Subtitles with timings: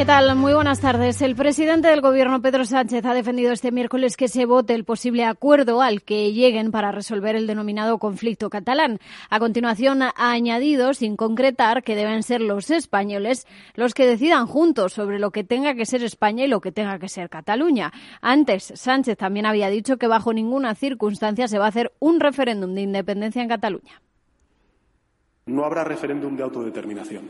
[0.00, 0.34] ¿Qué tal?
[0.34, 1.20] Muy buenas tardes.
[1.20, 5.26] El presidente del Gobierno, Pedro Sánchez, ha defendido este miércoles que se vote el posible
[5.26, 8.98] acuerdo al que lleguen para resolver el denominado conflicto catalán.
[9.28, 14.94] A continuación, ha añadido, sin concretar, que deben ser los españoles los que decidan juntos
[14.94, 17.92] sobre lo que tenga que ser España y lo que tenga que ser Cataluña.
[18.22, 22.72] Antes, Sánchez también había dicho que bajo ninguna circunstancia se va a hacer un referéndum
[22.74, 24.00] de independencia en Cataluña.
[25.44, 27.28] No habrá referéndum de autodeterminación,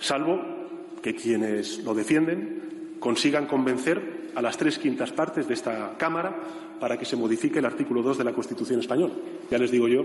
[0.00, 0.59] salvo
[1.02, 6.34] que quienes lo defienden consigan convencer a las tres quintas partes de esta Cámara
[6.78, 9.14] para que se modifique el artículo 2 de la Constitución española.
[9.50, 10.04] Ya les digo yo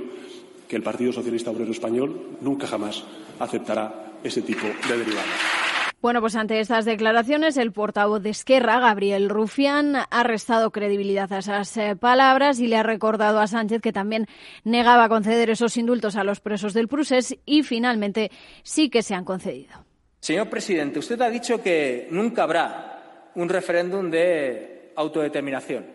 [0.67, 3.03] que el Partido Socialista Obrero Español nunca jamás
[3.39, 5.65] aceptará ese tipo de derivadas.
[6.01, 11.39] Bueno, pues ante estas declaraciones, el portavoz de Esquerra, Gabriel Rufián, ha restado credibilidad a
[11.39, 14.27] esas eh, palabras y le ha recordado a Sánchez que también
[14.63, 18.29] negaba conceder esos indultos a los presos del Prusés y finalmente
[18.61, 19.84] sí que se han concedido.
[20.25, 25.85] Señor presidente, usted ha dicho que nunca habrá un referéndum de autodeterminación.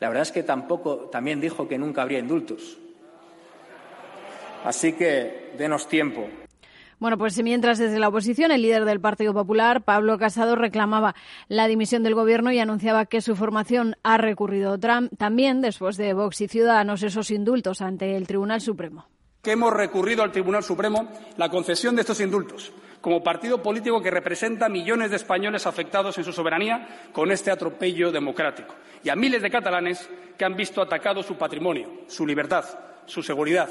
[0.00, 2.78] La verdad es que tampoco también dijo que nunca habría indultos.
[4.64, 6.28] Así que denos tiempo.
[6.98, 11.14] Bueno, pues mientras desde la oposición el líder del Partido Popular, Pablo Casado, reclamaba
[11.46, 16.40] la dimisión del gobierno y anunciaba que su formación ha recurrido también después de Vox
[16.40, 19.06] y Ciudadanos esos indultos ante el Tribunal Supremo
[19.42, 24.10] que hemos recurrido al Tribunal Supremo la concesión de estos indultos, como partido político que
[24.10, 29.16] representa a millones de españoles afectados en su soberanía con este atropello democrático, y a
[29.16, 32.64] miles de catalanes que han visto atacado su patrimonio, su libertad,
[33.06, 33.68] su seguridad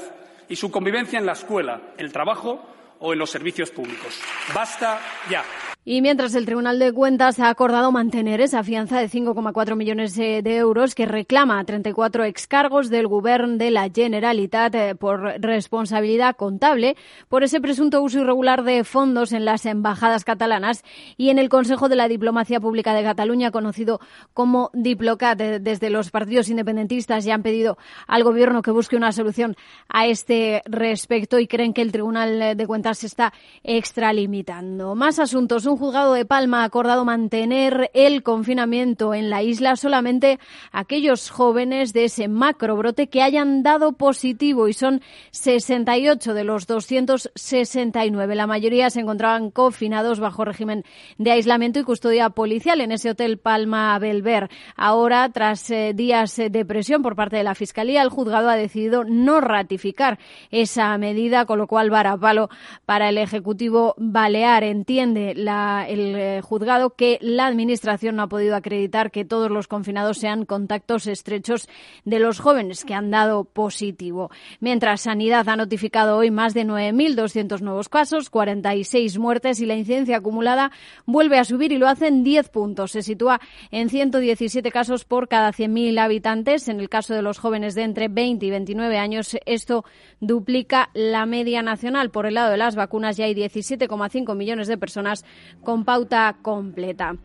[0.48, 2.66] y su convivencia en la escuela, el trabajo
[2.98, 4.20] o en los servicios públicos.
[4.54, 5.44] Basta ya.
[5.82, 10.42] Y mientras el Tribunal de Cuentas ha acordado mantener esa fianza de 5,4 millones de
[10.44, 16.98] euros que reclama a 34 excargos del Gobierno de la Generalitat eh, por responsabilidad contable
[17.30, 20.84] por ese presunto uso irregular de fondos en las embajadas catalanas
[21.16, 24.00] y en el Consejo de la Diplomacia Pública de Cataluña, conocido
[24.34, 25.40] como Diplocat.
[25.40, 29.56] Eh, desde los partidos independentistas ya han pedido al Gobierno que busque una solución
[29.88, 33.32] a este respecto y creen que el Tribunal de Cuentas se está
[33.64, 34.94] extralimitando.
[34.94, 40.40] Más asuntos un juzgado de Palma ha acordado mantener el confinamiento en la isla solamente
[40.72, 45.00] aquellos jóvenes de ese macrobrote que hayan dado positivo y son
[45.30, 48.34] 68 de los 269.
[48.34, 50.84] La mayoría se encontraban confinados bajo régimen
[51.18, 54.50] de aislamiento y custodia policial en ese hotel Palma Belver.
[54.76, 59.04] Ahora, tras eh, días de presión por parte de la Fiscalía, el juzgado ha decidido
[59.04, 60.18] no ratificar
[60.50, 62.48] esa medida, con lo cual varapalo
[62.86, 64.64] para el Ejecutivo Balear.
[64.64, 69.68] Entiende la el eh, juzgado que la Administración no ha podido acreditar que todos los
[69.68, 71.68] confinados sean contactos estrechos
[72.04, 74.30] de los jóvenes que han dado positivo.
[74.60, 80.18] Mientras Sanidad ha notificado hoy más de 9.200 nuevos casos, 46 muertes y la incidencia
[80.18, 80.72] acumulada
[81.06, 82.92] vuelve a subir y lo hace en 10 puntos.
[82.92, 86.68] Se sitúa en 117 casos por cada 100.000 habitantes.
[86.68, 89.84] En el caso de los jóvenes de entre 20 y 29 años, esto
[90.20, 92.10] duplica la media nacional.
[92.10, 95.24] Por el lado de las vacunas ya hay 17,5 millones de personas
[95.62, 97.16] con pauta completa.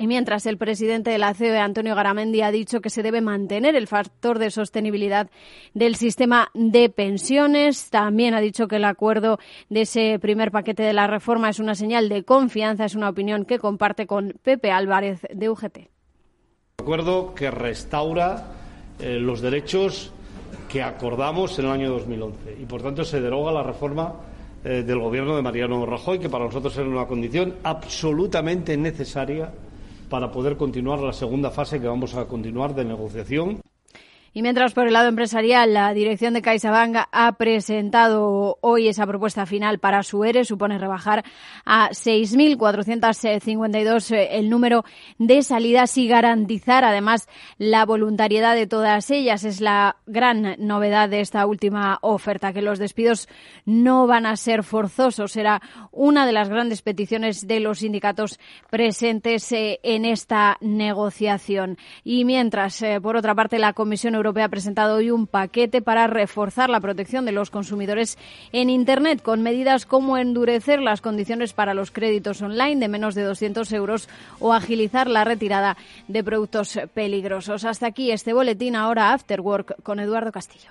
[0.00, 3.76] Y mientras el presidente de la COE, Antonio Garamendi, ha dicho que se debe mantener
[3.76, 5.28] el factor de sostenibilidad
[5.74, 10.94] del sistema de pensiones, también ha dicho que el acuerdo de ese primer paquete de
[10.94, 15.20] la reforma es una señal de confianza, es una opinión que comparte con Pepe Álvarez
[15.34, 15.90] de UGT.
[16.78, 18.54] Acuerdo que restaura
[19.00, 20.14] eh, los derechos
[20.70, 24.14] que acordamos en el año 2011 y, por tanto, se deroga la reforma
[24.64, 29.50] eh, del gobierno de Mariano Rajoy, que para nosotros era una condición absolutamente necesaria
[30.08, 33.60] para poder continuar la segunda fase que vamos a continuar de negociación.
[34.32, 39.44] Y mientras por el lado empresarial, la dirección de CaixaBank ha presentado hoy esa propuesta
[39.44, 41.24] final para su ERE, supone rebajar
[41.64, 44.84] a 6.452 eh, el número
[45.18, 47.28] de salidas y garantizar además
[47.58, 49.42] la voluntariedad de todas ellas.
[49.42, 53.28] Es la gran novedad de esta última oferta, que los despidos
[53.64, 55.32] no van a ser forzosos.
[55.32, 55.60] Será
[55.90, 58.38] una de las grandes peticiones de los sindicatos
[58.70, 61.78] presentes eh, en esta negociación.
[62.04, 66.06] Y mientras, eh, por otra parte, la Comisión Europea ha presentado hoy un paquete para
[66.06, 68.18] reforzar la protección de los consumidores
[68.52, 73.22] en Internet con medidas como endurecer las condiciones para los créditos online de menos de
[73.22, 74.08] 200 euros
[74.38, 75.76] o agilizar la retirada
[76.08, 77.64] de productos peligrosos.
[77.64, 78.76] Hasta aquí este boletín.
[78.76, 80.70] Ahora After Work con Eduardo Castillo.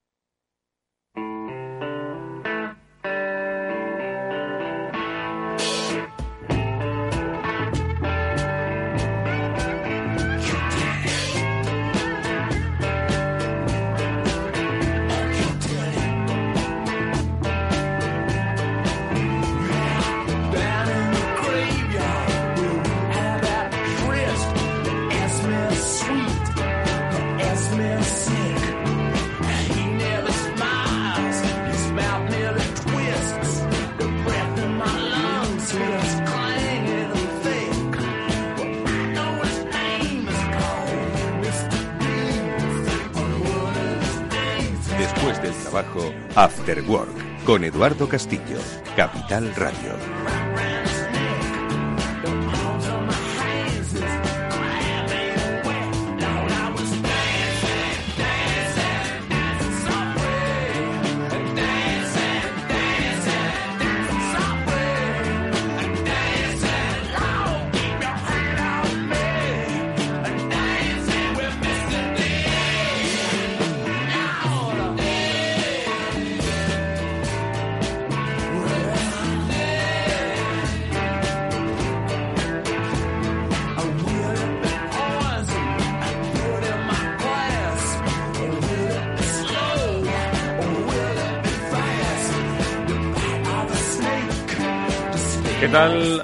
[46.81, 48.59] After Work con Eduardo Castillo,
[48.95, 50.20] Capital Radio.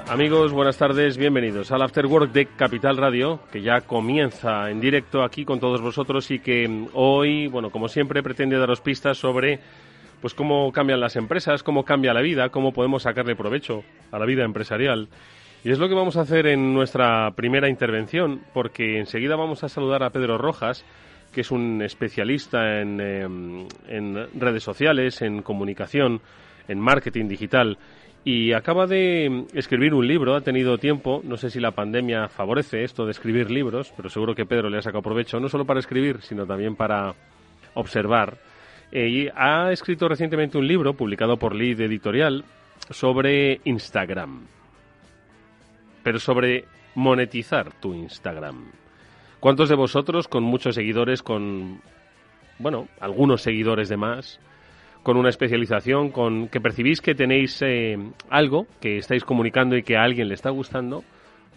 [0.08, 0.52] Amigos?
[0.52, 5.44] Buenas tardes, bienvenidos al After Work de Capital Radio, que ya comienza en directo aquí
[5.44, 9.60] con todos vosotros y que hoy, bueno, como siempre, pretende daros pistas sobre
[10.20, 14.26] pues cómo cambian las empresas, cómo cambia la vida, cómo podemos sacarle provecho a la
[14.26, 15.08] vida empresarial.
[15.62, 19.68] Y es lo que vamos a hacer en nuestra primera intervención, porque enseguida vamos a
[19.68, 20.84] saludar a Pedro Rojas,
[21.32, 26.20] que es un especialista en, em, en redes sociales, en comunicación,
[26.66, 27.78] en marketing digital
[28.30, 32.84] y acaba de escribir un libro, ha tenido tiempo, no sé si la pandemia favorece
[32.84, 35.80] esto de escribir libros, pero seguro que Pedro le ha sacado provecho, no solo para
[35.80, 37.14] escribir, sino también para
[37.72, 38.36] observar.
[38.92, 42.44] Eh, y ha escrito recientemente un libro, publicado por Lead Editorial,
[42.90, 44.46] sobre Instagram,
[46.02, 46.66] pero sobre
[46.96, 48.72] monetizar tu Instagram.
[49.40, 51.80] ¿Cuántos de vosotros con muchos seguidores, con,
[52.58, 54.38] bueno, algunos seguidores de más,
[55.02, 57.96] con una especialización, con que percibís que tenéis eh,
[58.30, 61.04] algo que estáis comunicando y que a alguien le está gustando,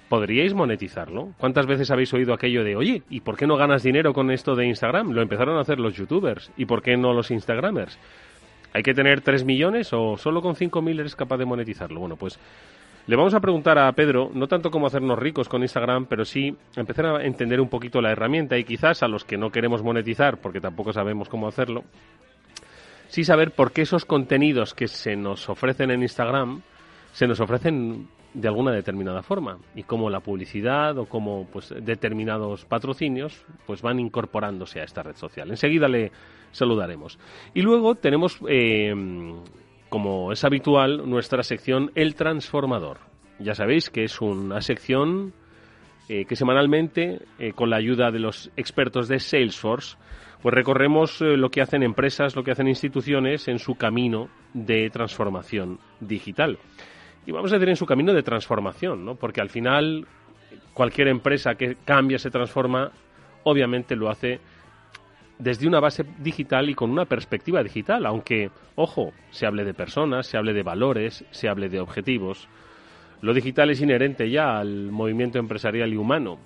[0.10, 1.34] podríais monetizarlo.
[1.38, 4.56] ¿Cuántas veces habéis oído aquello de, oye, ¿y por qué no ganas dinero con esto
[4.56, 5.12] de Instagram?
[5.12, 6.52] Lo empezaron a hacer los youtubers.
[6.58, 7.98] ¿Y por qué no los Instagramers?
[8.74, 12.00] ¿Hay que tener 3 millones o solo con 5.000 eres capaz de monetizarlo?
[12.00, 12.40] Bueno, pues
[13.08, 16.56] le vamos a preguntar a Pedro, no tanto cómo hacernos ricos con Instagram, pero sí
[16.76, 20.38] empezar a entender un poquito la herramienta y quizás a los que no queremos monetizar,
[20.38, 21.84] porque tampoco sabemos cómo hacerlo,
[23.12, 26.62] sí saber por qué esos contenidos que se nos ofrecen en Instagram
[27.12, 32.64] se nos ofrecen de alguna determinada forma y cómo la publicidad o cómo pues determinados
[32.64, 35.50] patrocinios pues van incorporándose a esta red social.
[35.50, 36.14] Enseguida le
[36.52, 37.20] saludaremos.
[37.54, 38.94] Y luego tenemos, eh,
[39.90, 43.00] como es habitual, nuestra sección El Transformador.
[43.40, 45.34] Ya sabéis que es una sección
[46.08, 49.98] eh, que semanalmente, eh, con la ayuda de los expertos de Salesforce,
[50.42, 54.90] pues recorremos eh, lo que hacen empresas, lo que hacen instituciones en su camino de
[54.90, 56.58] transformación digital.
[57.26, 59.16] Y vamos a decir en su camino de transformación, ¿no?
[59.16, 60.08] Porque al final
[60.74, 62.92] cualquier empresa que cambia, se transforma,
[63.44, 64.40] obviamente lo hace
[65.38, 70.28] desde una base digital y con una perspectiva digital, aunque, ojo, se hable de personas,
[70.28, 72.48] se hable de valores, se hable de objetivos.
[73.22, 76.40] Lo digital es inherente ya al movimiento empresarial y humano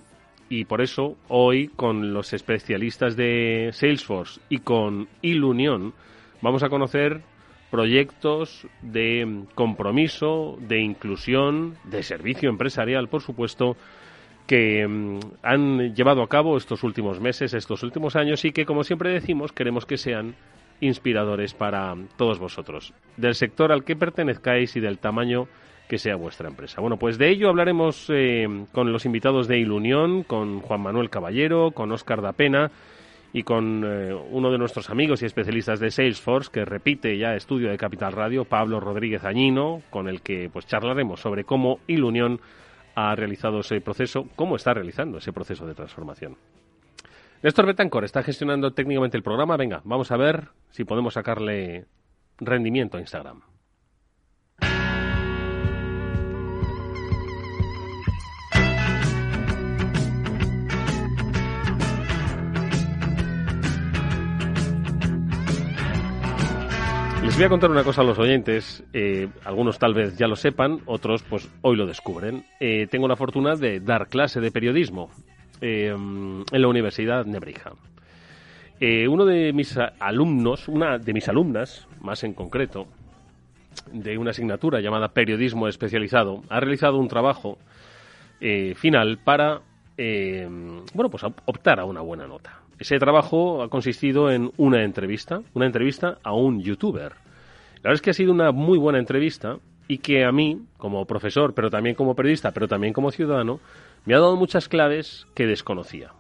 [0.50, 5.94] y por eso hoy con los especialistas de Salesforce y con Ilunion
[6.42, 7.22] vamos a conocer
[7.72, 13.76] proyectos de compromiso, de inclusión, de servicio empresarial, por supuesto,
[14.48, 18.84] que mm, han llevado a cabo estos últimos meses, estos últimos años y que, como
[18.84, 20.36] siempre decimos, queremos que sean
[20.80, 25.48] inspiradores para todos vosotros, del sector al que pertenezcáis y del tamaño
[25.88, 26.82] que sea vuestra empresa.
[26.82, 31.72] Bueno, pues de ello hablaremos eh, con los invitados de Ilunión, con Juan Manuel Caballero,
[31.72, 32.72] con Óscar Pena
[33.34, 37.70] y con eh, uno de nuestros amigos y especialistas de Salesforce, que repite ya estudio
[37.70, 42.40] de Capital Radio, Pablo Rodríguez Añino, con el que pues charlaremos sobre cómo Ilunión
[42.96, 46.38] ha realizado ese proceso, cómo está realizando ese proceso de transformación.
[47.44, 49.58] Néstor Betancor está gestionando técnicamente el programa.
[49.58, 51.86] Venga, vamos a ver si podemos sacarle
[52.40, 53.42] rendimiento a Instagram.
[67.26, 70.36] Les voy a contar una cosa a los oyentes, eh, algunos tal vez ya lo
[70.36, 72.46] sepan, otros pues hoy lo descubren.
[72.60, 75.10] Eh, tengo la fortuna de dar clase de periodismo
[75.60, 77.72] eh, en la Universidad Nebrija.
[79.10, 82.86] uno de mis alumnos, una de mis alumnas, más en concreto,
[83.92, 87.58] de una asignatura llamada Periodismo Especializado, ha realizado un trabajo
[88.76, 89.62] final para,
[89.98, 92.65] bueno, pues optar a una buena nota.
[92.80, 97.14] Ese trabajo ha consistido en una entrevista, una entrevista a un youtuber.
[97.78, 101.06] La verdad es que ha sido una muy buena entrevista y que a mí, como
[101.06, 103.60] profesor, pero también como periodista, pero también como ciudadano,
[104.06, 106.12] me ha dado muchas claves que desconocía.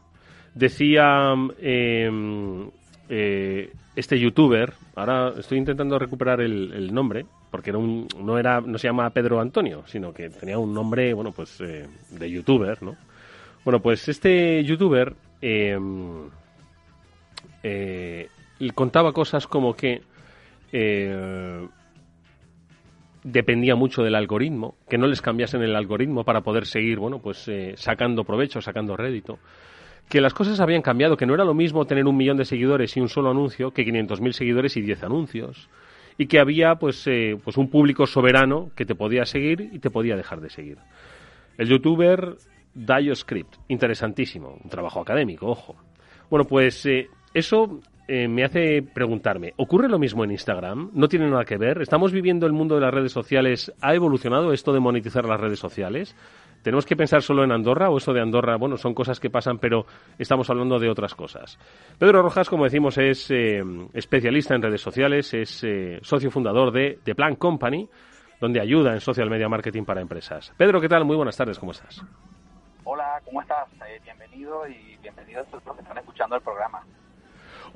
[0.54, 2.70] Decía em,
[3.10, 9.10] eh, este youtuber, ahora estoy intentando recuperar el, nombre, porque no, era, no se llama
[9.10, 12.96] Pedro Antonio, sino que tenía un nombre, bueno, pues eh, de youtuber, ¿no?
[13.64, 15.16] Bueno, pues este youtuber
[17.68, 18.30] eh,
[18.76, 20.04] contaba cosas como que
[20.72, 21.68] eh,
[23.24, 27.48] dependía mucho del algoritmo, que no les cambiasen el algoritmo para poder seguir, bueno, pues
[27.48, 29.40] eh, sacando provecho, sacando rédito,
[30.08, 32.96] que las cosas habían cambiado, que no era lo mismo tener un millón de seguidores
[32.96, 35.68] y un solo anuncio que 500.000 seguidores y 10 anuncios,
[36.20, 37.10] y que había pues,
[37.44, 40.78] pues un público soberano que te podía seguir y te podía dejar de seguir.
[41.58, 42.36] El youtuber
[42.76, 45.76] DioScript, interesantísimo, un trabajo académico, ojo.
[46.30, 46.86] Bueno, pues
[47.36, 50.92] eso eh, me hace preguntarme, ¿ocurre lo mismo en Instagram?
[50.94, 51.82] ¿No tiene nada que ver?
[51.82, 53.74] ¿Estamos viviendo el mundo de las redes sociales?
[53.82, 56.16] ¿Ha evolucionado esto de monetizar las redes sociales?
[56.64, 58.56] ¿Tenemos que pensar solo en Andorra o eso de Andorra?
[58.56, 59.86] Bueno, son cosas que pasan, pero
[60.18, 61.60] estamos hablando de otras cosas.
[62.00, 63.62] Pedro Rojas, como decimos, es eh,
[63.94, 67.90] especialista en redes sociales, es eh, socio fundador de The Plan Company,
[68.40, 70.54] donde ayuda en social media marketing para empresas.
[70.58, 71.04] Pedro, ¿qué tal?
[71.04, 72.02] Muy buenas tardes, ¿cómo estás?
[72.86, 73.68] Hola, ¿cómo estás?
[74.04, 76.82] bienvenido y bienvenidos a los que están escuchando el programa.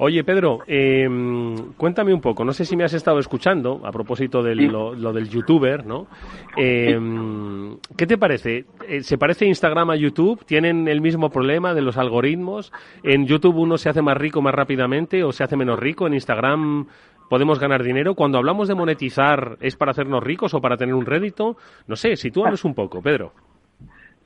[0.01, 2.46] Oye, Pedro, em, cuéntame un poco.
[2.46, 6.08] No sé si me has estado escuchando a propósito de lo, del youtuber, ¿no?
[6.56, 8.63] Em, ¿Qué te parece?
[8.88, 10.46] Eh, ¿Se parece Instagram a YouTube?
[10.46, 12.72] ¿Tienen el mismo problema de los algoritmos?
[13.03, 16.08] ¿En YouTube uno se hace más rico más rápidamente o se hace menos rico?
[16.08, 16.88] ¿En Instagram
[17.29, 18.15] podemos ganar dinero?
[18.15, 21.58] Cuando hablamos de monetizar, ¿es para hacernos ricos o para tener un rédito?
[21.88, 23.34] No sé, sitúanos un poco, Pedro.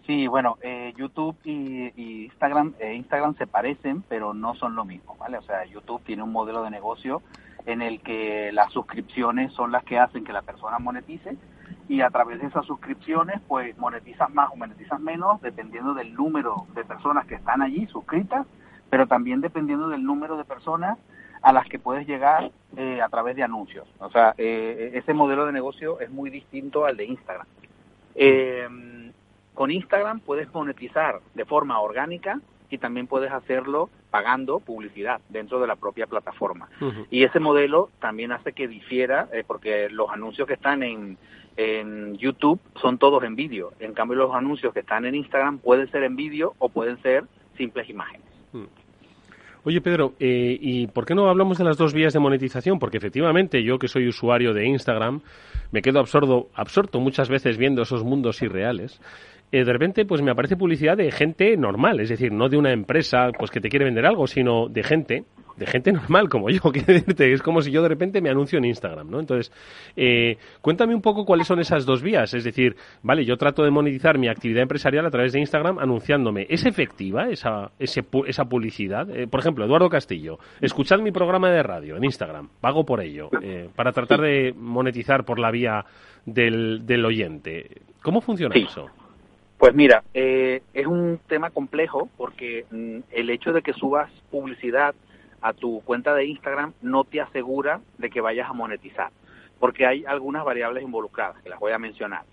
[0.06, 5.16] Sí, bueno, eh, YouTube y, Instagram, eh, Instagram se parecen, pero no son lo mismo,
[5.18, 5.38] ¿vale?
[5.38, 7.22] O sea, YouTube tiene un modelo de negocio
[7.66, 11.38] en el que las suscripciones son las que hacen que la persona monetice
[11.88, 16.68] y a través de esas suscripciones, pues monetizas más o monetizas menos dependiendo del número
[16.76, 18.46] de personas que están allí suscritas,
[18.90, 20.98] pero también dependiendo del número de personas
[21.42, 23.88] a las que puedes llegar eh, a través de anuncios.
[24.00, 27.48] O sea, ese modelo de negocio es muy distinto al de Instagram.
[28.16, 28.68] Eh,
[29.54, 35.68] con Instagram puedes monetizar de forma orgánica y también puedes hacerlo pagando publicidad dentro de
[35.68, 36.70] la propia plataforma.
[37.12, 41.18] Y ese modelo también hace que difiera, eh, porque los anuncios que están en,
[41.56, 43.74] en YouTube son todos en vídeo.
[43.80, 47.26] En cambio, los anuncios que están en Instagram pueden ser en vídeo o pueden ser
[47.58, 48.26] simples imágenes.
[49.66, 52.80] Oye, Pedro, eh, ¿y por qué no hablamos de las dos vías de monetización?
[52.80, 55.22] Porque efectivamente yo que soy usuario de Instagram
[55.72, 59.00] me quedo absorto, absorto muchas veces viendo esos mundos irreales.
[59.54, 62.72] Eh, de repente pues me aparece publicidad de gente normal, es decir, no de una
[62.72, 65.26] empresa pues que te quiere vender algo, sino de gente,
[65.58, 66.60] de gente normal como yo,
[67.20, 69.20] es como si yo de repente me anuncio en Instagram, ¿no?
[69.20, 69.52] Entonces,
[69.96, 73.70] eh, cuéntame un poco cuáles son esas dos vías, es decir, vale, yo trato de
[73.70, 79.08] monetizar mi actividad empresarial a través de Instagram anunciándome, ¿es efectiva esa, esa publicidad?
[79.16, 83.30] Eh, por ejemplo, Eduardo Castillo, escuchad mi programa de radio en Instagram, pago por ello,
[83.76, 85.86] para tratar de monetizar por la vía
[86.26, 87.70] del, del oyente.
[88.02, 88.90] ¿Cómo funciona eso?
[89.64, 94.94] Pues mira, eh, es un tema complejo porque mm, el hecho de que subas publicidad
[95.42, 99.12] a tu cuenta de Instagram no te asegura de que vayas a monetizar,
[99.62, 102.24] porque hay algunas variables involucradas que las voy a mencionar.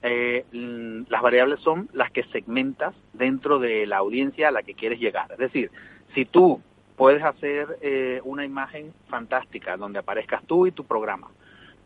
[0.00, 4.72] Eh, mm, las variables son las que segmentas dentro de la audiencia a la que
[4.72, 5.30] quieres llegar.
[5.32, 5.70] Es decir,
[6.14, 6.62] si tú
[6.96, 11.28] puedes hacer eh, una imagen fantástica donde aparezcas tú y tu programa,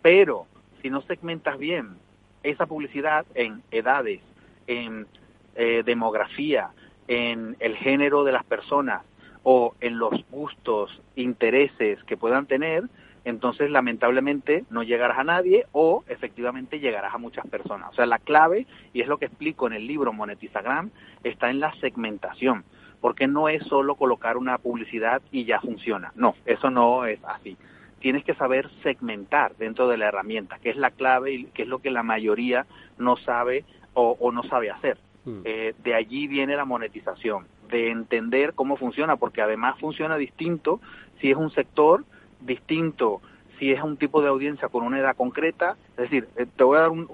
[0.01, 0.47] pero
[0.81, 1.97] si no segmentas bien
[2.45, 4.21] esa publicidad en edades,
[4.67, 5.07] en
[5.55, 6.71] eh, demografía,
[7.09, 9.03] en el género de las personas
[9.43, 12.85] o en los gustos, intereses que puedan tener,
[13.25, 17.91] entonces lamentablemente no llegarás a nadie o efectivamente llegarás a muchas personas.
[17.91, 20.91] O sea, la clave, y es lo que explico en el libro Monetizagram,
[21.23, 22.65] está en la segmentación,
[23.01, 26.13] porque no es solo colocar una publicidad y ya funciona.
[26.15, 27.57] No, eso no es así.
[28.01, 31.69] Tienes que saber segmentar dentro de la herramienta, que es la clave y que es
[31.69, 32.67] lo que la mayoría
[32.99, 34.99] no sabe o, no sabe hacer.
[35.25, 35.41] Hmm.
[35.45, 40.81] Eh, de allí viene la monetización, de entender cómo funciona, porque además funciona distinto
[41.21, 42.05] si es un sector
[42.41, 43.21] distinto
[43.59, 45.77] si es un tipo de audiencia con una edad concreta.
[45.91, 47.07] Es decir, eh, te voy a dar un,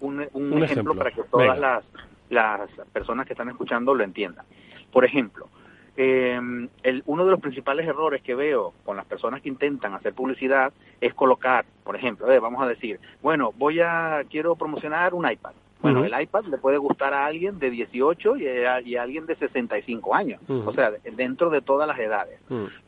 [0.00, 1.84] un, ejemplo, para que todas las,
[2.30, 4.44] las personas que están escuchando lo entiendan.
[4.92, 5.48] Por ejemplo,
[5.96, 6.38] eh,
[6.82, 10.72] el, uno de los principales errores que veo con las personas que intentan hacer publicidad
[11.00, 15.52] es colocar, por ejemplo, vamos a decir, bueno, voy a, quiero promocionar un iPad.
[15.82, 19.26] Bueno, el iPad le puede gustar a alguien de 18 y a, y a alguien
[19.26, 22.40] de 65 años, o sea, dentro de todas las edades.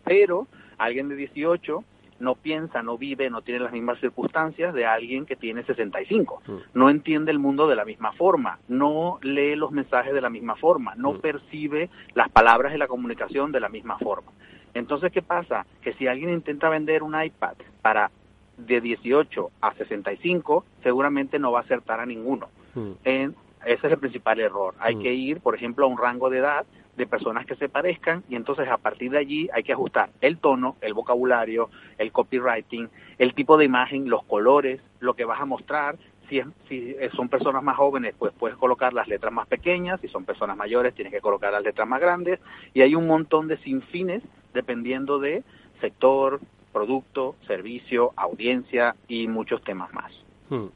[0.05, 1.85] Pero alguien de 18
[2.21, 6.43] no piensa, no vive, no tiene las mismas circunstancias de alguien que tiene 65.
[6.47, 6.53] Mm.
[6.75, 10.57] No entiende el mundo de la misma forma, no lee los mensajes de la misma
[10.57, 14.33] forma, no percibe las palabras de la comunicación de la misma forma.
[14.75, 15.67] Entonces, ¿qué pasa?
[15.81, 18.11] Que si alguien intenta vender un iPad para
[18.57, 22.49] de 18 a 65, seguramente no va a acertar a ninguno.
[22.79, 23.33] Mm.
[23.67, 24.75] ese es el principal error.
[24.79, 26.65] Hay que ir, por ejemplo, a un rango de edad
[26.97, 30.39] de personas que se parezcan y entonces a partir de allí hay que ajustar el
[30.39, 35.47] tono, el vocabulario, el copywriting, el tipo de imagen, los colores, lo que vas a
[35.47, 35.97] mostrar.
[36.29, 40.25] Si, si son personas más jóvenes, pues puedes colocar las letras más pequeñas, si son
[40.25, 42.39] personas mayores, tienes que colocar las letras más grandes
[42.75, 45.43] y hay un montón de sinfines dependiendo de
[45.81, 46.41] sector,
[46.73, 50.13] producto, servicio, audiencia y muchos temas más.
[50.51, 50.67] Hmm.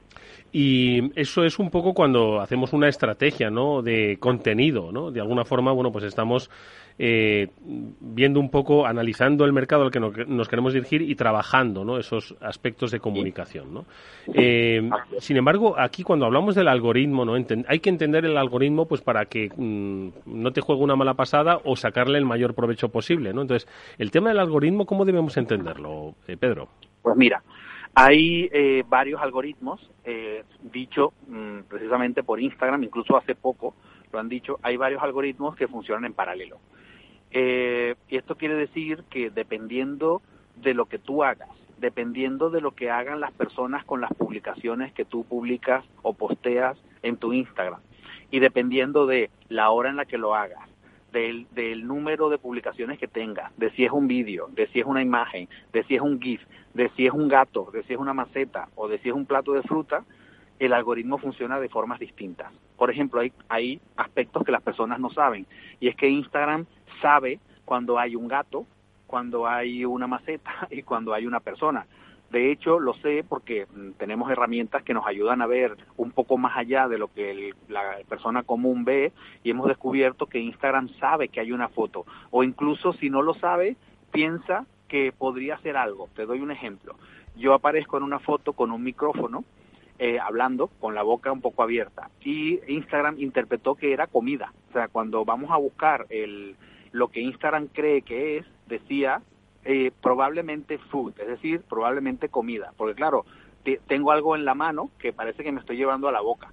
[0.55, 3.81] Y eso es un poco cuando hacemos una estrategia, ¿no?
[3.81, 5.11] De contenido, ¿no?
[5.11, 6.51] De alguna forma, bueno, pues estamos
[6.99, 11.97] eh, viendo un poco, analizando el mercado al que nos queremos dirigir y trabajando, ¿no?
[11.99, 13.87] Esos aspectos de comunicación, ¿no?
[14.35, 17.33] Eh, sin embargo, aquí cuando hablamos del algoritmo, ¿no?
[17.35, 21.61] hay que entender el algoritmo, pues para que mm, no te juegue una mala pasada
[21.65, 23.41] o sacarle el mayor provecho posible, ¿no?
[23.41, 26.69] Entonces, el tema del algoritmo, ¿cómo debemos entenderlo, eh, Pedro?
[27.03, 27.43] Pues mira,
[27.95, 33.75] hay eh, varios algoritmos, eh, dicho mm, precisamente por Instagram, incluso hace poco
[34.13, 36.59] lo han dicho, hay varios algoritmos que funcionan en paralelo.
[37.31, 40.21] Eh, y esto quiere decir que dependiendo
[40.57, 44.93] de lo que tú hagas, dependiendo de lo que hagan las personas con las publicaciones
[44.93, 47.81] que tú publicas o posteas en tu Instagram,
[48.31, 50.69] y dependiendo de la hora en la que lo hagas,
[51.13, 55.03] del, número de publicaciones que tenga, de si es un vídeo, de si es una
[55.03, 56.41] imagen, de si es un GIF,
[56.75, 59.27] de si es un gato, de si es una maceta o de si es un
[59.27, 60.05] plato de fruta,
[60.59, 62.53] el algoritmo funciona de formas distintas.
[62.77, 65.47] Por ejemplo, hay, hay aspectos que las personas no saben
[65.81, 66.67] y es que Instagram
[67.01, 68.67] sabe cuando hay un gato,
[69.07, 71.87] cuando hay una maceta y cuando hay una persona.
[72.33, 76.39] De hecho, lo sé porque mm, tenemos herramientas que nos ayudan a ver un poco
[76.39, 79.13] más allá de lo que la persona común ve
[79.45, 83.35] y hemos descubierto que Instagram sabe que hay una foto o incluso si no lo
[83.35, 83.77] sabe,
[84.13, 86.09] piensa que podría ser algo.
[86.17, 86.97] Te doy un ejemplo.
[87.37, 89.45] Yo aparezco en una foto con un micrófono
[89.99, 94.55] eh, hablando con la boca un poco abierta y Instagram interpretó que era comida.
[94.71, 96.57] O sea, cuando vamos a buscar el,
[96.93, 99.21] lo que Instagram cree que es, decía
[99.65, 103.25] eh, probablemente food, es decir, probablemente comida, porque claro,
[103.87, 106.53] tengo algo en la mano que parece que me estoy llevando a la boca.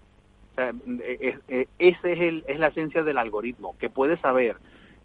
[0.55, 4.57] Sea, eh, eh, ese es, el, es la esencia del algoritmo, que puede saber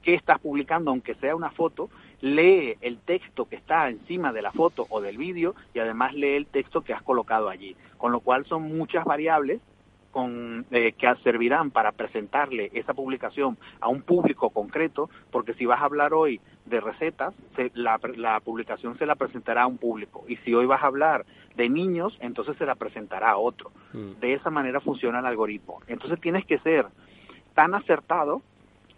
[0.03, 1.89] qué estás publicando, aunque sea una foto,
[2.21, 6.37] lee el texto que está encima de la foto o del vídeo y además lee
[6.37, 7.75] el texto que has colocado allí.
[7.97, 9.61] Con lo cual son muchas variables
[10.15, 15.83] con, eh, que servirán para presentarle esa publicación a un público concreto, porque si vas
[15.83, 17.35] a hablar hoy de recetas,
[17.75, 20.25] la, la, publicación se la presentará a un público.
[20.29, 23.73] Y si hoy vas a hablar de niños, entonces se la presentará a otro.
[23.93, 24.21] Mm.
[24.21, 25.81] De esa manera funciona el algoritmo.
[25.89, 26.87] Entonces tienes que ser
[27.55, 28.41] tan acertado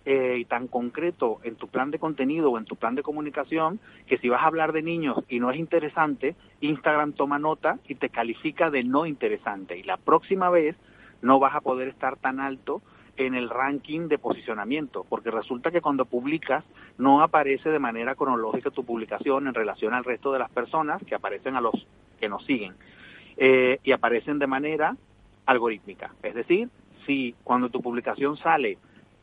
[0.04, 3.80] eh, y tan concreto en tu plan de contenido o en tu plan de comunicación
[4.06, 7.94] que si vas a hablar de niños y no es interesante, Instagram toma nota y
[7.94, 9.78] te califica de no interesante.
[9.78, 10.76] Y la próxima vez
[11.22, 12.82] no vas a poder estar tan alto
[13.16, 16.64] en el ranking de posicionamiento, porque resulta que cuando publicas
[16.98, 21.14] no aparece de manera cronológica tu publicación en relación al resto de las personas que
[21.14, 21.86] aparecen a los
[22.20, 22.74] que nos siguen
[23.36, 24.96] eh, y aparecen de manera
[25.46, 26.14] algorítmica.
[26.22, 26.68] Es decir,
[27.06, 28.78] si cuando tu publicación sale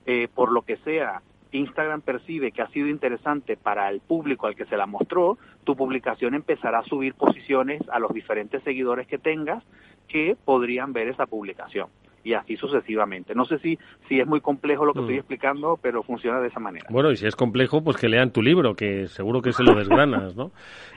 [0.06, 1.22] eh, por lo que sea
[1.54, 5.76] Instagram percibe que ha sido interesante para el público al que se la mostró, tu
[5.76, 9.64] publicación empezará a subir posiciones a los diferentes seguidores que tengas
[10.14, 11.90] que podrían ver esa publicación.
[12.24, 13.36] Y así sucesivamente.
[13.36, 15.20] No sé si, si es muy complejo lo que estoy Mm.
[15.20, 16.86] explicando, pero funciona de esa manera.
[16.90, 19.76] Bueno, y si es complejo, pues que lean tu libro, que seguro que se lo
[19.76, 20.52] desgranas, ¿no?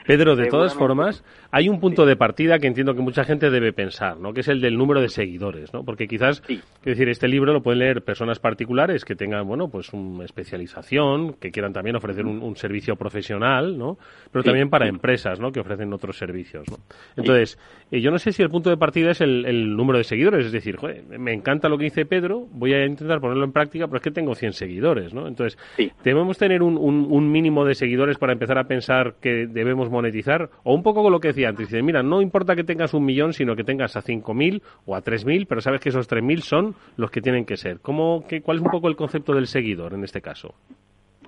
[0.05, 3.73] Pedro, de todas formas, hay un punto de partida que entiendo que mucha gente debe
[3.73, 4.33] pensar, ¿no?
[4.33, 5.83] Que es el del número de seguidores, ¿no?
[5.83, 6.53] Porque quizás, Sí.
[6.79, 10.23] es decir, este libro lo pueden leer personas particulares que tengan, bueno, pues una
[10.61, 13.97] especialización, que quieran también ofrecer un, un servicio profesional, ¿no?
[14.31, 14.47] Pero Sí.
[14.47, 15.51] también para empresas, ¿no?
[15.51, 16.77] Que ofrecen otros servicios, ¿no?
[17.15, 17.59] Entonces,
[17.91, 20.45] eh, yo no sé si el punto de partida es el, el número de seguidores,
[20.45, 23.87] es decir, joder, me encanta lo que dice Pedro, voy a intentar ponerlo en práctica,
[23.87, 25.27] pero es que tengo 100 seguidores, ¿no?
[25.27, 25.91] Entonces, Sí.
[26.03, 30.49] ¿debemos tener un, un- un mínimo de seguidores para empezar a pensar que debemos monetizar?
[30.63, 33.05] O un poco con lo que decía antes, dice, mira, no importa que tengas un
[33.05, 36.75] millón, sino que tengas a 5.000 o a 3.000, pero sabes que esos 3.000 son
[36.95, 37.79] los que tienen que ser.
[37.81, 40.53] ¿Cómo, qué, ¿Cuál es un poco el concepto del seguidor en este caso?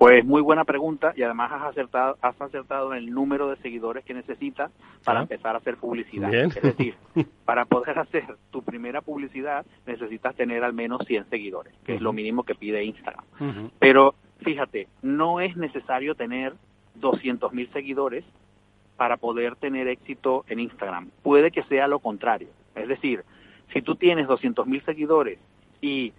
[0.00, 4.02] Pues muy buena pregunta y además has acertado, has acertado en el número de seguidores
[4.02, 4.72] que necesitas
[5.04, 5.22] para Ah.
[5.24, 6.30] empezar a hacer publicidad.
[6.30, 6.46] Bien.
[6.46, 6.94] Es decir,
[7.44, 12.14] para poder hacer tu primera publicidad necesitas tener al menos 100 seguidores, que es lo
[12.14, 13.26] mínimo que pide Instagram.
[13.78, 16.54] Pero fíjate, no es necesario tener
[16.94, 18.24] 200 mil seguidores
[18.96, 21.10] para poder tener éxito en Instagram.
[21.22, 22.48] Puede que sea lo contrario.
[22.74, 23.22] Es decir,
[23.74, 25.38] si tú tienes 200 mil seguidores
[25.82, 26.14] y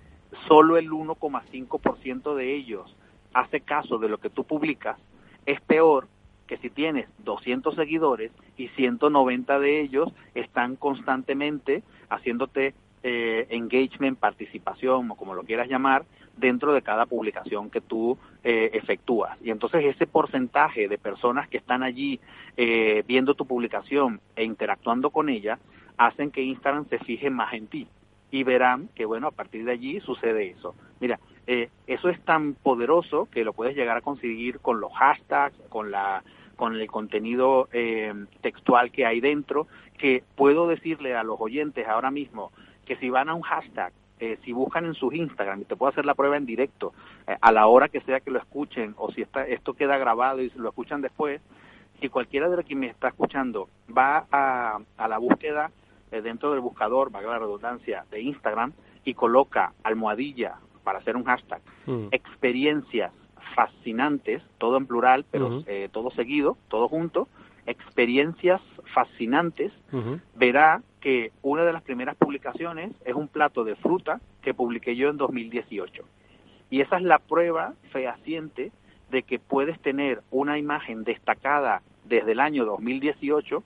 [0.47, 2.95] solo el 1,5% de ellos
[3.33, 4.97] hace caso de lo que tú publicas,
[5.45, 6.07] es peor
[6.47, 15.09] que si tienes 200 seguidores y 190 de ellos están constantemente haciéndote eh, engagement, participación
[15.09, 16.03] o como lo quieras llamar,
[16.37, 19.37] dentro de cada publicación que tú eh, efectúas.
[19.41, 22.19] Y entonces ese porcentaje de personas que están allí
[22.57, 25.57] eh, viendo tu publicación e interactuando con ella
[25.97, 27.87] hacen que Instagram se fije más en ti
[28.31, 30.73] y verán que, bueno, a partir de allí sucede eso.
[30.99, 31.19] Mira,
[31.53, 35.91] eh, eso es tan poderoso que lo puedes llegar a conseguir con los hashtags, con
[35.91, 36.23] la
[36.55, 42.09] con el contenido eh, textual que hay dentro, que puedo decirle a los oyentes ahora
[42.09, 42.51] mismo
[42.85, 45.91] que si van a un hashtag, eh, si buscan en sus Instagram, y te puedo
[45.91, 46.93] hacer la prueba en directo,
[47.27, 50.41] eh, a la hora que sea que lo escuchen, o si está, esto queda grabado
[50.41, 51.41] y lo escuchan después,
[51.99, 55.71] si cualquiera de los que me está escuchando va a, a la búsqueda
[56.11, 58.71] eh, dentro del buscador, valga la redundancia, de Instagram
[59.03, 62.07] y coloca almohadilla para hacer un hashtag, Mm.
[62.11, 63.11] experiencias
[63.55, 67.27] fascinantes, todo en plural, pero eh, todo seguido, todo junto,
[67.65, 68.61] experiencias
[68.93, 69.71] fascinantes,
[70.35, 75.09] verá que una de las primeras publicaciones es un plato de fruta que publiqué yo
[75.09, 76.03] en 2018.
[76.69, 78.71] Y esa es la prueba fehaciente
[79.09, 83.63] de que puedes tener una imagen destacada desde el año 2018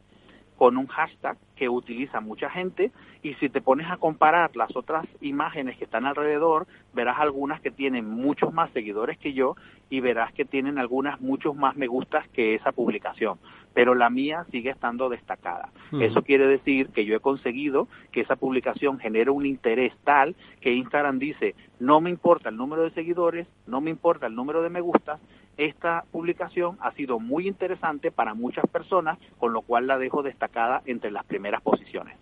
[0.58, 2.92] con un hashtag que utiliza mucha gente.
[3.24, 7.72] Y si te pones a comparar las otras imágenes que están alrededor, verás algunas que
[7.72, 9.56] tienen muchos más seguidores que yo
[9.90, 13.38] y verás que tienen algunas muchos más me gustas que esa publicación,
[13.74, 15.70] pero la mía sigue estando destacada.
[16.00, 20.74] Eso quiere decir que yo he conseguido que esa publicación genere un interés tal que
[20.74, 24.70] Instagram dice, no me importa el número de seguidores, no me importa el número de
[24.70, 25.20] me gustas,
[25.58, 30.82] esta publicación ha sido muy interesante para muchas personas, con lo cual la dejo destacada
[30.86, 32.18] entre las primeras posiciones.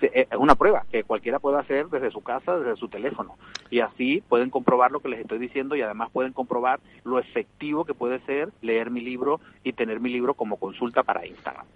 [0.00, 3.36] Se- eh, Es una prueba que cualquiera puede hacer desde su casa, desde su teléfono.
[3.70, 7.84] Y así pueden comprobar lo que les estoy diciendo y además pueden comprobar lo efectivo
[7.84, 11.66] que puede ser leer mi libro y tener mi libro como consulta para Instagram.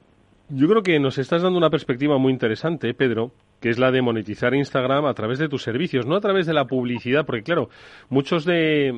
[0.51, 4.01] Yo creo que nos estás dando una perspectiva muy interesante, Pedro, que es la de
[4.01, 7.69] monetizar Instagram a través de tus servicios, no a través de la publicidad, porque claro,
[8.09, 8.91] muchos de,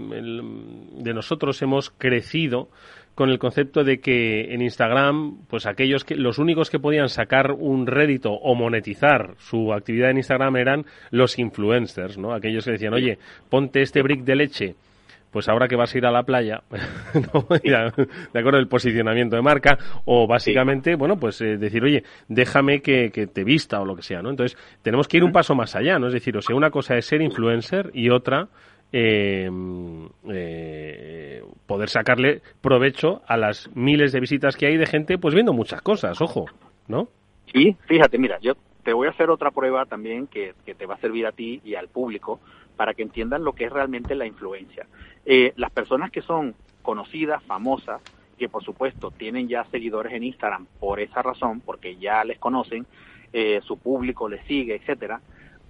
[1.13, 2.69] nosotros hemos crecido
[3.17, 7.51] con el concepto de que en Instagram, pues aquellos que los únicos que podían sacar
[7.51, 12.33] un rédito o monetizar su actividad en Instagram eran los influencers, ¿no?
[12.33, 14.75] Aquellos que decían, oye, ponte este brick de leche
[15.31, 16.63] pues ahora que vas a ir a la playa,
[17.33, 17.47] ¿no?
[17.63, 17.93] Ya,
[18.33, 23.11] de acuerdo, el posicionamiento de marca, o básicamente, bueno, pues eh, decir, oye, déjame que,
[23.11, 24.31] que te vista o lo que sea, ¿no?
[24.31, 26.09] Entonces, tenemos que ir un paso más allá, ¿no?
[26.09, 28.49] Es decir, o sea, una cosa es ser influencer y otra,
[28.93, 29.49] eh,
[30.29, 35.53] eh, poder sacarle provecho a las miles de visitas que hay de gente, pues viendo
[35.53, 36.47] muchas cosas, ojo,
[36.89, 37.09] ¿no?
[37.53, 40.95] Sí, fíjate, mira, yo te voy a hacer otra prueba también que, que te va
[40.95, 42.41] a servir a ti y al público
[42.81, 44.87] para que entiendan lo que es realmente la influencia.
[45.27, 48.01] Eh, las personas que son conocidas, famosas,
[48.39, 52.87] que por supuesto tienen ya seguidores en Instagram por esa razón, porque ya les conocen,
[53.35, 55.21] eh, su público les sigue, etcétera,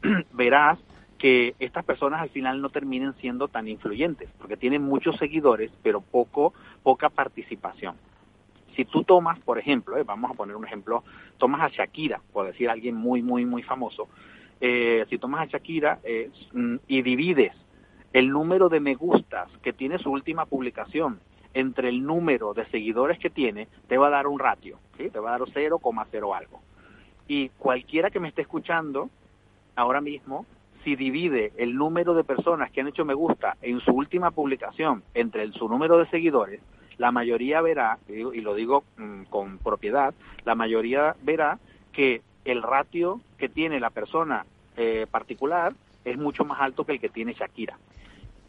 [0.33, 0.79] verás
[1.19, 6.01] que estas personas al final no terminen siendo tan influyentes, porque tienen muchos seguidores, pero
[6.01, 7.97] poco, poca participación
[8.77, 11.03] si tú tomas, por ejemplo, eh, vamos a poner un ejemplo,
[11.39, 14.09] tomas a Shakira, por decir alguien muy, muy, muy famoso,
[14.61, 17.53] eh, si tomas a Shakira eh, mm, y divides
[18.13, 21.21] el número de me gustas que tiene su última publicación
[21.55, 25.35] entre el número de seguidores que tiene, te va a dar un ratio, te va
[25.35, 26.61] a dar 0,0 algo.
[27.27, 29.11] Y cualquiera que me esté escuchando
[29.77, 30.47] ahora mismo
[30.85, 35.03] si divide el número de personas que han hecho me gusta en su última publicación
[35.15, 36.61] entre su número de seguidores,
[36.99, 41.59] la mayoría verá, y lo digo mm, con propiedad, la mayoría verá
[41.93, 44.45] que el ratio que tiene la persona
[44.77, 45.73] eh, particular
[46.05, 47.79] es mucho más alto que el que tiene Shakira.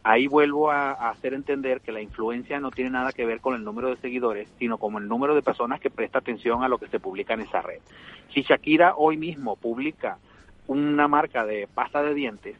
[0.04, 3.62] Ahí vuelvo a, hacer entender que la influencia no tiene nada que ver con el
[3.62, 6.88] número de seguidores, sino con el número de personas que presta atención a lo que
[6.88, 7.78] se publica en esa red.
[8.34, 10.18] Si Shakira hoy mismo publica
[10.66, 12.56] una marca de pasta de dientes,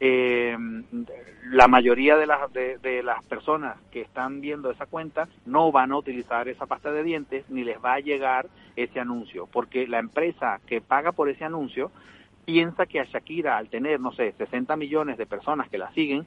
[0.00, 0.56] eh,
[1.50, 5.96] la mayoría de las, de, las personas que están viendo esa cuenta no van a
[5.96, 10.60] utilizar esa pasta de dientes ni les va a llegar ese anuncio, porque la empresa
[10.66, 11.90] que paga por ese anuncio
[12.44, 16.26] piensa que a Shakira, al tener, no sé, 60 millones de personas que la siguen,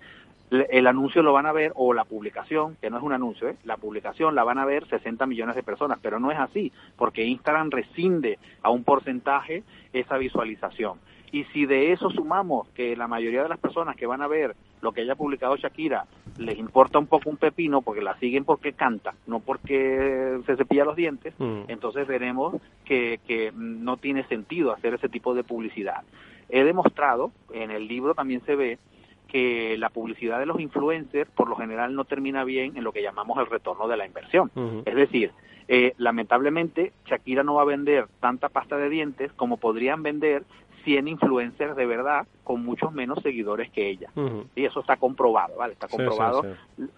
[0.52, 3.56] el anuncio lo van a ver, o la publicación, que no es un anuncio, ¿eh?
[3.66, 7.24] la publicación la van a ver 60 millones de personas, pero no es así, porque
[7.24, 11.00] Instagram rescinde a un porcentaje esa visualización.
[11.32, 14.56] Y si de eso sumamos que la mayoría de las personas que van a ver
[14.82, 16.06] lo que haya publicado Shakira
[16.38, 20.86] les importa un poco un pepino porque la siguen porque canta, no porque se cepilla
[20.86, 21.64] los dientes, mm.
[21.68, 26.04] entonces veremos que, que no tiene sentido hacer ese tipo de publicidad.
[26.50, 28.80] He demostrado, en el libro también se ve,
[29.28, 33.04] que la publicidad de los influencers por lo general no termina bien en lo que
[33.04, 34.52] llamamos el retorno de la inversión.
[34.86, 35.32] Es decir,
[35.68, 40.44] eh, lamentablemente Shakira no va a vender tanta pasta de dientes como podrían vender
[40.84, 44.10] 100 influencers de verdad con muchos menos seguidores que ella.
[44.56, 45.74] Y eso está comprobado, ¿vale?
[45.74, 46.44] Está comprobado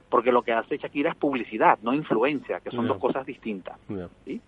[0.10, 3.78] porque lo que hace Shakira es publicidad, no influencia, que son dos cosas distintas.
[4.26, 4.42] ¿sí?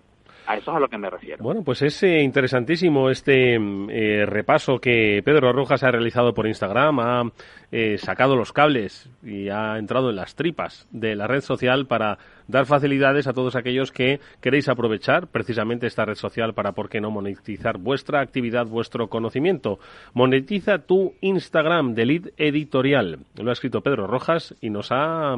[0.45, 1.43] A eso es a lo que me refiero.
[1.43, 6.99] Bueno, pues es eh, interesantísimo este eh, repaso que Pedro Rojas ha realizado por Instagram,
[6.99, 7.31] ha
[7.71, 12.17] eh, sacado los cables y ha entrado en las tripas de la red social para
[12.47, 16.99] dar facilidades a todos aquellos que queréis aprovechar precisamente esta red social para, ¿por qué
[16.99, 19.79] no, monetizar vuestra actividad, vuestro conocimiento?
[20.13, 23.19] Monetiza tu Instagram de lead editorial.
[23.41, 25.35] Lo ha escrito Pedro Rojas y nos ha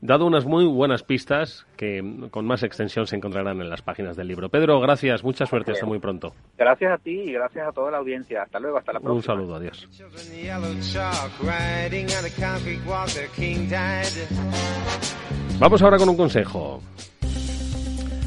[0.00, 4.28] dado unas muy buenas pistas que con más extensión se encontrarán en las páginas del
[4.28, 4.48] libro.
[4.48, 6.32] Pedro, gracias, mucha suerte, hasta muy pronto.
[6.56, 8.42] Gracias a ti y gracias a toda la audiencia.
[8.42, 9.14] Hasta luego, hasta la próxima.
[9.14, 9.88] Un saludo, adiós.
[15.58, 16.80] Vamos ahora con un consejo.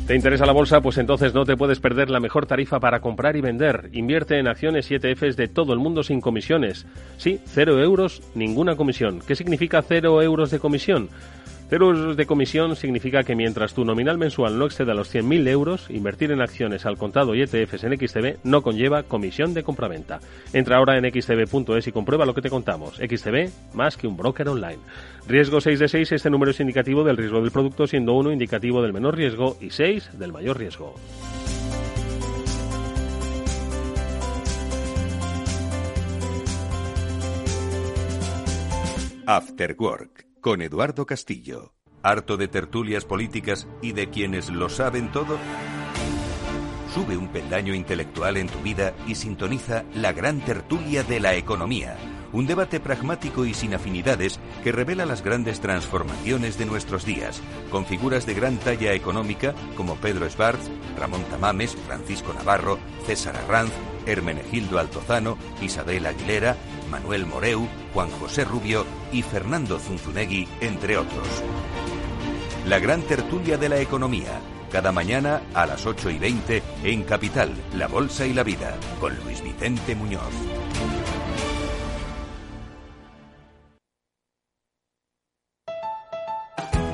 [0.05, 0.81] ¿Te interesa la bolsa?
[0.81, 3.89] Pues entonces no te puedes perder la mejor tarifa para comprar y vender.
[3.93, 6.85] Invierte en acciones y ETFs de todo el mundo sin comisiones.
[7.15, 9.21] Sí, cero euros, ninguna comisión.
[9.25, 11.07] ¿Qué significa cero euros de comisión?
[11.73, 16.31] Cero de comisión significa que mientras tu nominal mensual no exceda los 100.000 euros, invertir
[16.31, 20.19] en acciones al contado y ETFs en XTB no conlleva comisión de compraventa.
[20.53, 22.97] Entra ahora en xtb.es y comprueba lo que te contamos.
[22.97, 24.77] XTB más que un broker online.
[25.27, 28.83] Riesgo 6 de 6, este número es indicativo del riesgo del producto, siendo 1 indicativo
[28.83, 30.93] del menor riesgo y 6 del mayor riesgo.
[39.25, 40.12] After Work
[40.43, 41.73] con Eduardo Castillo.
[42.03, 45.37] ¿Harto de tertulias políticas y de quienes lo saben todo?
[46.93, 51.95] Sube un peldaño intelectual en tu vida y sintoniza la gran tertulia de la economía.
[52.33, 57.85] Un debate pragmático y sin afinidades que revela las grandes transformaciones de nuestros días, con
[57.85, 63.71] figuras de gran talla económica como Pedro Schwartz, Ramón Tamames, Francisco Navarro, César Arranz,
[64.05, 66.57] Hermenegildo Altozano, Isabel Aguilera,
[66.93, 71.27] Manuel Moreu, Juan José Rubio y Fernando Zunzunegui, entre otros.
[72.67, 74.39] La gran tertulia de la economía,
[74.71, 79.15] cada mañana a las 8 y 20 en Capital, La Bolsa y la Vida, con
[79.23, 80.21] Luis Vicente Muñoz.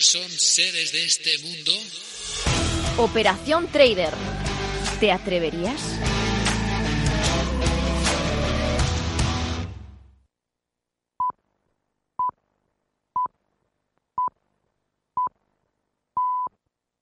[0.00, 1.72] Son seres de este mundo?
[2.96, 4.14] Operación Trader.
[5.00, 5.80] ¿Te atreverías?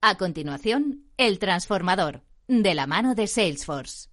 [0.01, 4.12] A continuación, El Transformador, de la mano de Salesforce.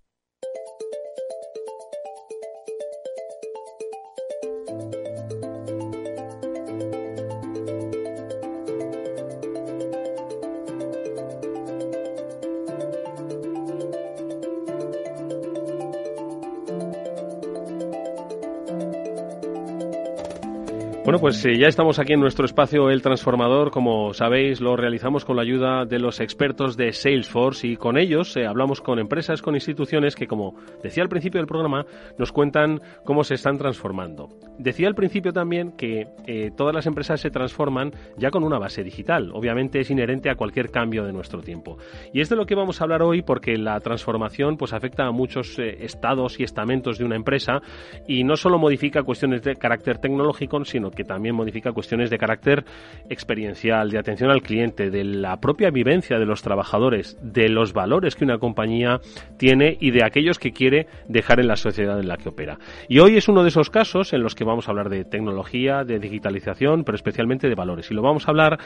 [21.10, 23.72] Bueno, pues eh, ya estamos aquí en nuestro espacio El Transformador.
[23.72, 28.38] Como sabéis, lo realizamos con la ayuda de los expertos de Salesforce y con ellos
[28.38, 31.84] eh, hablamos con empresas, con instituciones que, como decía al principio del programa,
[32.20, 34.30] nos cuentan cómo se están transformando.
[34.60, 38.84] Decía al principio también que eh, todas las empresas se transforman ya con una base
[38.84, 39.32] digital.
[39.34, 41.80] Obviamente es inherente a cualquier cambio de nuestro tiempo.
[42.14, 45.12] Y es de lo que vamos a hablar hoy porque la transformación pues afecta a
[45.12, 47.64] muchos estados y estamentos de una empresa
[48.08, 52.18] y no solo modifica cuestiones de carácter tecnológico, sino que que también modifica cuestiones de
[52.18, 52.66] carácter
[53.10, 58.18] experiencial, de atención al cliente, de la propia vivencia de los trabajadores, de los valores
[58.18, 59.00] que una compañía
[59.38, 62.60] tiene y de aquellos que quiere dejar en la sociedad en la que opera.
[62.90, 65.86] Y hoy es uno de esos casos en los que vamos a hablar de tecnología,
[65.86, 67.90] de digitalización, pero especialmente de valores.
[67.90, 68.60] Y lo vamos a hablar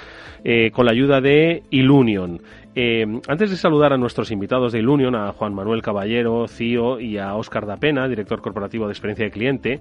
[0.43, 2.41] eh, con la ayuda de Ilunion.
[2.73, 7.19] Eh, antes de saludar a nuestros invitados de Ilunion, a Juan Manuel Caballero, CIO, y
[7.19, 9.79] a Óscar Dapena, director corporativo de experiencia de cliente,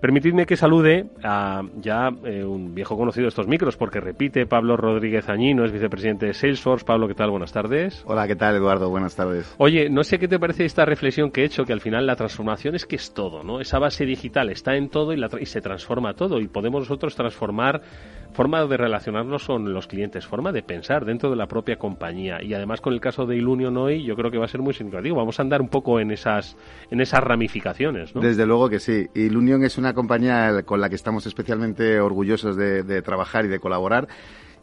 [0.00, 4.76] Permitidme que salude a ya eh, un viejo conocido de estos micros, porque repite Pablo
[4.76, 6.84] Rodríguez Añino, es vicepresidente de Salesforce.
[6.84, 7.30] Pablo, ¿qué tal?
[7.30, 8.04] Buenas tardes.
[8.06, 8.90] Hola, ¿qué tal, Eduardo?
[8.90, 9.52] Buenas tardes.
[9.58, 12.14] Oye, no sé qué te parece esta reflexión que he hecho, que al final la
[12.14, 13.60] transformación es que es todo, ¿no?
[13.60, 17.82] Esa base digital está en todo y, y se transforma todo, y podemos nosotros transformar
[18.32, 22.42] forma de relacionarnos con los clientes, forma de pensar dentro de la propia compañía.
[22.42, 24.74] Y además con el caso de Ilunion hoy, yo creo que va a ser muy
[24.74, 25.16] significativo.
[25.16, 26.56] Vamos a andar un poco en esas,
[26.90, 28.20] en esas ramificaciones, ¿no?
[28.20, 29.06] Desde luego que sí.
[29.14, 34.08] Ilunion es una compañía con la que estamos especialmente orgullosos de, trabajar y de colaborar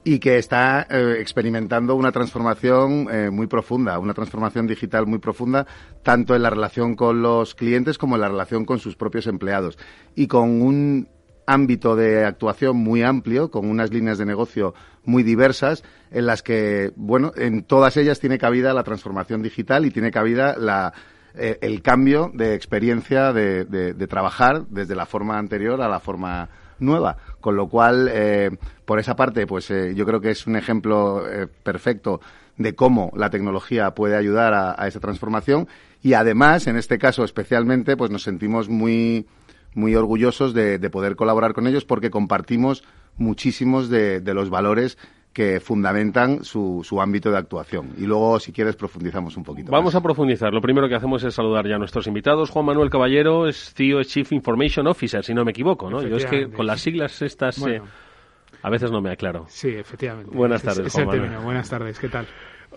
[0.04, 5.66] y que está eh, experimentando una transformación eh, muy profunda, una transformación digital muy profunda,
[6.04, 9.80] tanto en la relación con los clientes como en la relación con sus propios empleados.
[10.16, 11.08] Y con un
[11.46, 16.92] ámbito de actuación muy amplio, con unas líneas de negocio muy diversas, en las que,
[16.96, 20.94] bueno, en todas ellas tiene cabida la transformación digital y tiene cabida la,
[21.36, 26.50] eh, el cambio de experiencia de, de, trabajar desde la forma anterior a la forma
[26.80, 27.18] nueva.
[27.40, 28.52] Con lo cual, eh,
[28.86, 31.24] por esa parte, pues eh, yo creo que es un ejemplo
[31.64, 32.22] perfecto
[32.58, 35.68] de cómo la tecnología puede ayudar a, a esa transformación
[36.02, 39.26] y además, en este caso especialmente, pues nos sentimos muy
[39.76, 42.84] muy orgullosos de, poder colaborar con ellos porque compartimos
[43.18, 44.98] muchísimos de, los valores
[45.34, 47.90] que fundamentan su, su, ámbito de actuación.
[47.98, 49.70] Y luego, si quieres, profundizamos un poquito.
[49.70, 50.54] Vamos a profundizar.
[50.54, 52.50] Lo primero que hacemos es saludar ya a nuestros invitados.
[52.50, 56.02] Juan Manuel Caballero es CEO, Chief Information Officer, si no me equivoco, ¿no?
[56.02, 57.82] Yo es que con las siglas estas eh,
[58.62, 59.46] a veces no me aclaro.
[59.50, 60.32] Sí, efectivamente.
[60.34, 61.38] Buenas tardes, Juan Manuel.
[61.44, 62.28] Buenas tardes, ¿qué tal?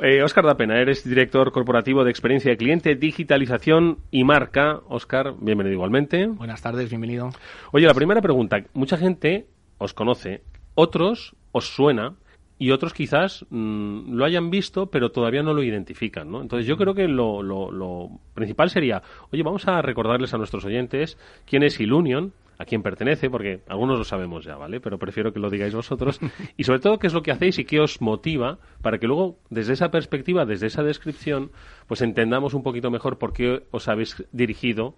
[0.00, 4.80] Eh, Oscar Dapena, eres director corporativo de experiencia de cliente, digitalización y marca.
[4.88, 6.26] Oscar, bienvenido igualmente.
[6.26, 7.30] Buenas tardes, bienvenido.
[7.72, 8.58] Oye, la primera pregunta.
[8.74, 9.46] Mucha gente
[9.78, 10.42] os conoce,
[10.76, 12.14] otros os suena
[12.60, 16.42] y otros quizás mm, lo hayan visto, pero todavía no lo identifican, ¿no?
[16.42, 20.64] Entonces yo creo que lo, lo, lo, principal sería, oye, vamos a recordarles a nuestros
[20.64, 24.80] oyentes quién es Ilunion, a quién pertenece, porque algunos lo sabemos ya, ¿vale?
[24.80, 26.20] Pero prefiero que lo digáis vosotros.
[26.56, 29.38] Y sobre todo, qué es lo que hacéis y qué os motiva para que luego,
[29.48, 31.52] desde esa perspectiva, desde esa descripción,
[31.86, 34.96] pues entendamos un poquito mejor por qué os habéis dirigido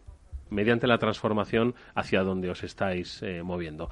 [0.49, 3.91] mediante la transformación hacia donde os estáis eh, moviendo.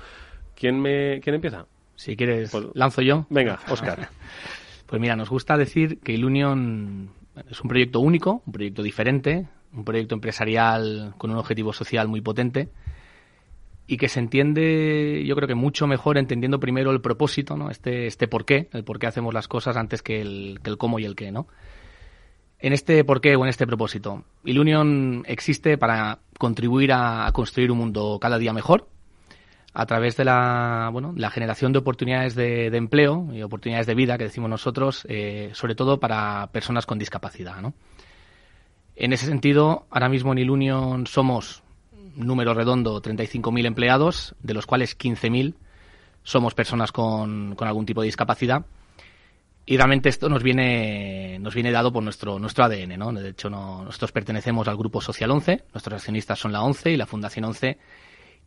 [0.54, 1.66] ¿Quién, me, ¿Quién empieza?
[1.94, 3.26] Si quieres, pues lanzo yo.
[3.28, 4.09] Venga, Oscar.
[4.87, 7.11] pues mira, nos gusta decir que Ilunion
[7.50, 12.22] es un proyecto único, un proyecto diferente, un proyecto empresarial con un objetivo social muy
[12.22, 12.70] potente
[13.90, 17.70] y que se entiende, yo creo que mucho mejor entendiendo primero el propósito, ¿no?
[17.70, 20.77] Este, este por qué, el por qué hacemos las cosas antes que el, que el
[20.77, 21.48] cómo y el qué, ¿no?
[22.59, 27.79] En este por qué o en este propósito, Ilunion existe para contribuir a, construir un
[27.79, 28.88] mundo cada día mejor
[29.73, 34.19] a través de la, bueno, la generación de oportunidades de, empleo y oportunidades de vida
[34.19, 37.73] que decimos nosotros, eh, sobre todo para personas con discapacidad, ¿no?
[38.96, 41.62] En ese sentido, ahora mismo en Ilunion somos
[42.19, 45.54] número redondo, 35.000 empleados, de los cuales 15.000
[46.23, 48.66] somos personas con, con, algún tipo de discapacidad.
[49.64, 53.12] Y realmente esto nos viene, nos viene dado por nuestro, nuestro ADN, ¿no?
[53.12, 57.06] De hecho, nosotros pertenecemos al grupo Social 11, nuestros accionistas son la 11 y la
[57.06, 57.79] Fundación 11,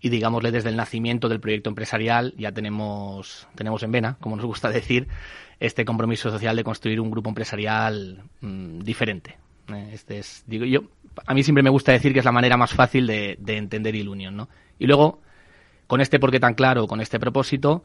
[0.01, 4.45] y digámosle desde el nacimiento del proyecto empresarial ya tenemos, tenemos en vena, como nos
[4.45, 5.07] gusta decir,
[5.59, 9.37] este compromiso social de construir un grupo empresarial mm, diferente.
[9.67, 10.85] Eh, este es, digo yo,
[11.25, 13.95] a mí siempre me gusta decir que es la manera más fácil de, de entender
[13.95, 14.49] Ilunion, ¿no?
[14.79, 15.21] Y luego,
[15.87, 17.83] con este porqué tan claro, con este propósito,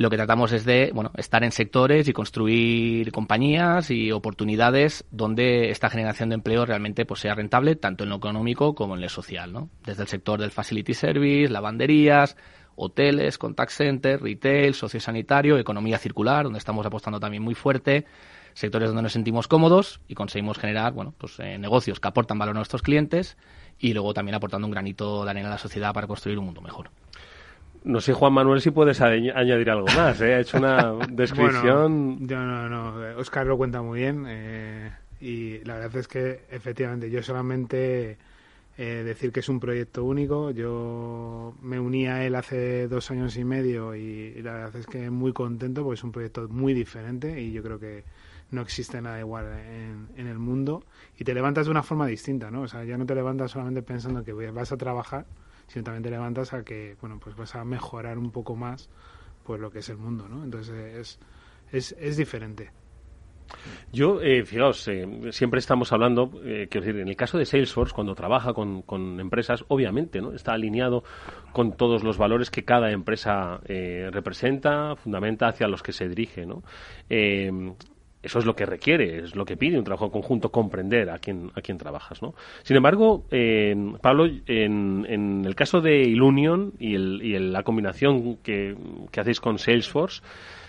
[0.00, 5.70] lo que tratamos es de bueno, estar en sectores y construir compañías y oportunidades donde
[5.70, 9.08] esta generación de empleo realmente pues, sea rentable, tanto en lo económico como en lo
[9.10, 9.52] social.
[9.52, 9.68] ¿no?
[9.84, 12.38] Desde el sector del facility service, lavanderías,
[12.76, 18.06] hoteles, contact center, retail, sociosanitario, economía circular, donde estamos apostando también muy fuerte,
[18.54, 22.54] sectores donde nos sentimos cómodos y conseguimos generar bueno, pues, eh, negocios que aportan valor
[22.54, 23.36] a nuestros clientes
[23.78, 26.60] y luego también aportando un granito de arena a la sociedad para construir un mundo
[26.60, 26.90] mejor.
[27.82, 30.20] No sé, Juan Manuel, si puedes añadir algo más.
[30.20, 30.34] ¿eh?
[30.34, 32.26] Ha hecho una descripción.
[32.26, 33.18] no, no, no.
[33.18, 34.26] Oscar lo cuenta muy bien.
[34.28, 38.18] Eh, y la verdad es que, efectivamente, yo solamente
[38.82, 40.50] eh, decir que es un proyecto único.
[40.52, 45.10] Yo me uní a él hace dos años y medio y, la verdad es que
[45.10, 48.04] muy contento porque es un proyecto muy diferente y yo creo que
[48.50, 50.84] no existe nada igual en, en, el mundo
[51.16, 52.62] y te levantas de una forma distinta, ¿no?
[52.62, 55.26] O sea, ya no te levantas solamente pensando que vas a trabajar,
[55.66, 58.88] sino también te levantas a que, bueno, pues vas a mejorar un poco más
[59.44, 60.44] pues lo que es el mundo, ¿no?
[60.44, 61.18] Entonces es,
[61.72, 62.70] es, es diferente.
[63.92, 67.94] Yo, eh, fijaos, eh, siempre estamos hablando, eh, quiero decir, en el caso de Salesforce,
[67.94, 70.32] cuando trabaja con, con, empresas, obviamente, ¿no?
[70.32, 71.02] Está alineado
[71.52, 76.46] con todos los valores que cada empresa eh, representa, fundamenta hacia los que se dirige,
[76.46, 76.62] ¿no?
[78.22, 81.50] Eso es lo que requiere, es lo que pide un trabajo conjunto, comprender a quién,
[81.54, 82.34] a quién trabajas, ¿no?
[82.62, 88.76] Sin embargo, eh, Pablo, en, en, el caso de Ilunion y, y la combinación que,
[89.10, 90.22] que, hacéis con Salesforce,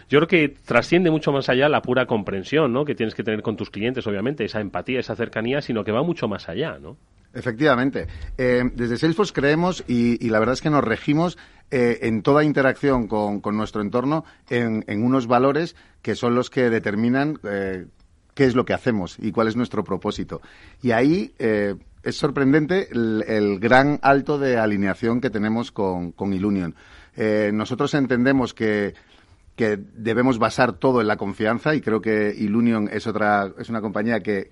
[0.10, 2.86] yo creo que trasciende mucho más allá la pura comprensión, ¿no?
[2.86, 6.04] Que tienes que tener con tus clientes, obviamente, esa empatía, esa cercanía, sino que va
[6.04, 6.98] mucho más allá, ¿no?
[7.34, 8.08] Efectivamente.
[8.38, 11.38] Eh, desde Salesforce creemos y, y, la verdad es que nos regimos
[11.74, 17.40] eh, en toda interacción con, nuestro entorno en, unos valores que son los que determinan
[17.44, 17.86] eh,
[18.34, 20.42] qué es lo que hacemos y cuál es nuestro propósito.
[20.82, 26.76] Y ahí eh, es sorprendente el, gran alto de alineación que tenemos con, con Ilunion.
[27.16, 28.94] Eh, nosotros entendemos que
[29.56, 34.22] debemos basar todo en la confianza y creo que Ilunion es otra es una compañía
[34.22, 34.50] que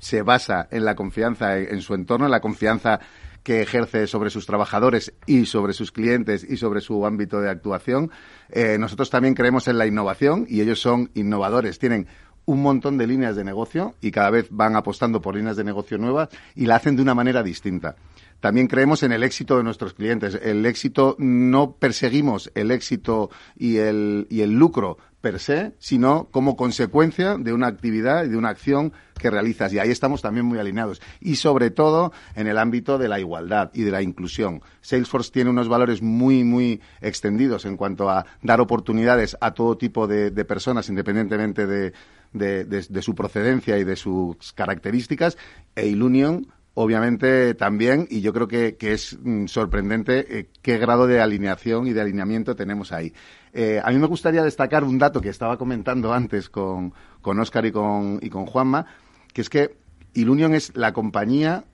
[0.00, 2.98] se basa en la confianza en, su entorno, en la confianza
[3.44, 8.10] que ejerce sobre sus trabajadores y sobre sus clientes y sobre su ámbito de actuación.
[8.50, 11.78] Eh, nosotros también creemos en la innovación y ellos son innovadores.
[11.78, 12.06] Tienen
[12.44, 15.98] un montón de líneas de negocio y cada vez van apostando por líneas de negocio
[15.98, 17.96] nuevas y la hacen de una manera distinta.
[18.40, 20.38] También creemos en el éxito de nuestros clientes.
[20.42, 26.56] El éxito, no perseguimos el éxito y el, y el lucro per se, sino como
[26.56, 29.72] consecuencia de una actividad y de una acción que realizas.
[29.72, 31.00] Y ahí estamos también muy alineados.
[31.20, 34.62] Y sobre todo en el ámbito de la igualdad y de la inclusión.
[34.80, 40.06] Salesforce tiene unos valores muy, muy extendidos en cuanto a dar oportunidades a todo tipo
[40.06, 45.36] de, personas, independientemente de, su procedencia y de sus características.
[45.76, 51.06] E Ilunion obviamente también, y yo creo que, que es mm, sorprendente eh, qué grado
[51.06, 53.12] de alineación y de alineamiento tenemos ahí.
[53.52, 57.66] Eh, a mí me gustaría destacar un dato que estaba comentando antes con, con Oscar
[57.66, 58.86] y con, y con Juanma,
[59.32, 59.76] que es que
[60.14, 61.64] Ilunion es la compañía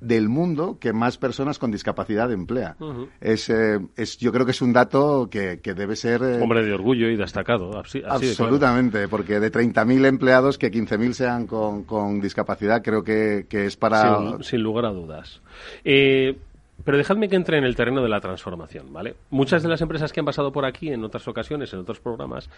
[0.00, 2.76] del mundo que más personas con discapacidad emplea.
[2.78, 3.08] Uh -huh.
[3.20, 6.22] es, eh, es, yo creo que es un dato que, que debe ser...
[6.22, 7.78] Eh, Hombre de orgullo y destacado.
[7.78, 9.10] Así, así absolutamente, de claro.
[9.10, 14.18] porque de 30.000 empleados, que 15.000 sean con, con, discapacidad, creo que, que es para...
[14.18, 15.40] Sin, sin lugar a dudas.
[15.84, 16.36] Eh,
[16.84, 19.14] pero dejadme que entre en el terreno de la transformación, ¿vale?
[19.30, 22.48] Muchas de las empresas que han pasado por aquí en otras ocasiones, en otros programas,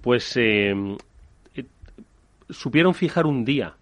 [0.00, 0.74] pues eh,
[2.48, 3.74] supieron fijar un día,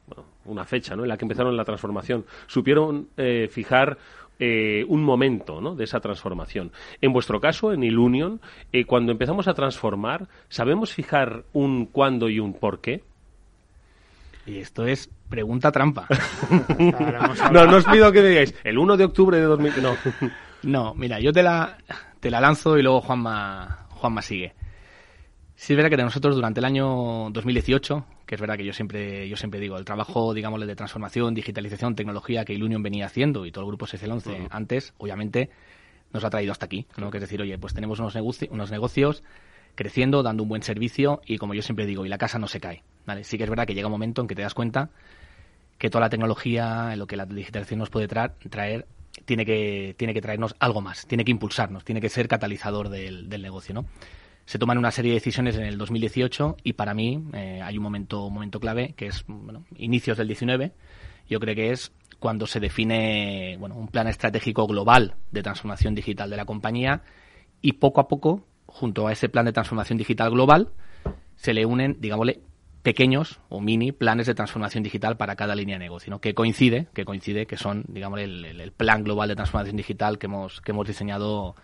[0.45, 1.03] una fecha, ¿no?
[1.03, 3.99] En la que empezaron la transformación, supieron eh, fijar
[4.39, 5.77] eh, un momento ¿no?
[5.77, 6.73] de esa transformación.
[7.01, 8.41] En vuestro caso, en Ilunion,
[8.87, 13.03] cuando empezamos a transformar, ¿sabemos fijar un cuándo y un por qué?
[14.47, 16.07] Y esto es pregunta trampa.
[17.53, 19.83] no, no os pido que me digáis el 1 de octubre de 2000.
[19.83, 19.97] No,
[20.63, 21.79] no mira, yo te la,
[22.21, 24.55] te la lanzo y luego Juanma, Juanma sigue.
[25.55, 28.73] Sí, es verdad que de nosotros durante el año 2018, que es verdad que yo
[28.73, 33.47] siempre, yo siempre digo, el trabajo, digámosle, de transformación, digitalización, tecnología que Ilunion venía haciendo
[33.47, 34.49] y todo el grupo SC11 uh -huh.
[34.51, 35.51] antes, obviamente,
[36.13, 37.11] nos ha traído hasta aquí, ¿no?
[37.11, 39.23] Que es decir, oye, pues tenemos unos, negoci unos negocios
[39.75, 42.59] creciendo, dando un buen servicio y como yo siempre digo, y la casa no se
[42.59, 43.25] cae, ¿vale?
[43.25, 44.91] Sí que es verdad que llega un momento en que te das cuenta
[45.79, 48.87] que toda la tecnología, lo que la digitalización nos puede traer, traer
[49.25, 53.85] tiene que, traernos algo más, tiene que impulsarnos, tiene que ser catalizador del, negocio,
[54.45, 57.83] se toman una serie de decisiones en el 2018 y para mí eh, hay un
[57.83, 60.73] momento, un momento clave que es bueno, inicios del 19.
[61.29, 66.31] Yo creo que es cuando se define bueno, un plan estratégico global de transformación digital
[66.31, 67.03] de la compañía
[67.61, 70.71] y poco a poco, junto a ese plan de transformación digital global,
[71.37, 72.41] se le unen, digámosle,
[72.83, 76.21] pequeños o mini planes de transformación digital para cada línea de negocio, ¿no?
[76.21, 80.27] que coincide, que coincide, que son, digamos, el, el, plan global de transformación digital que
[80.27, 81.55] hemos, que hemos diseñado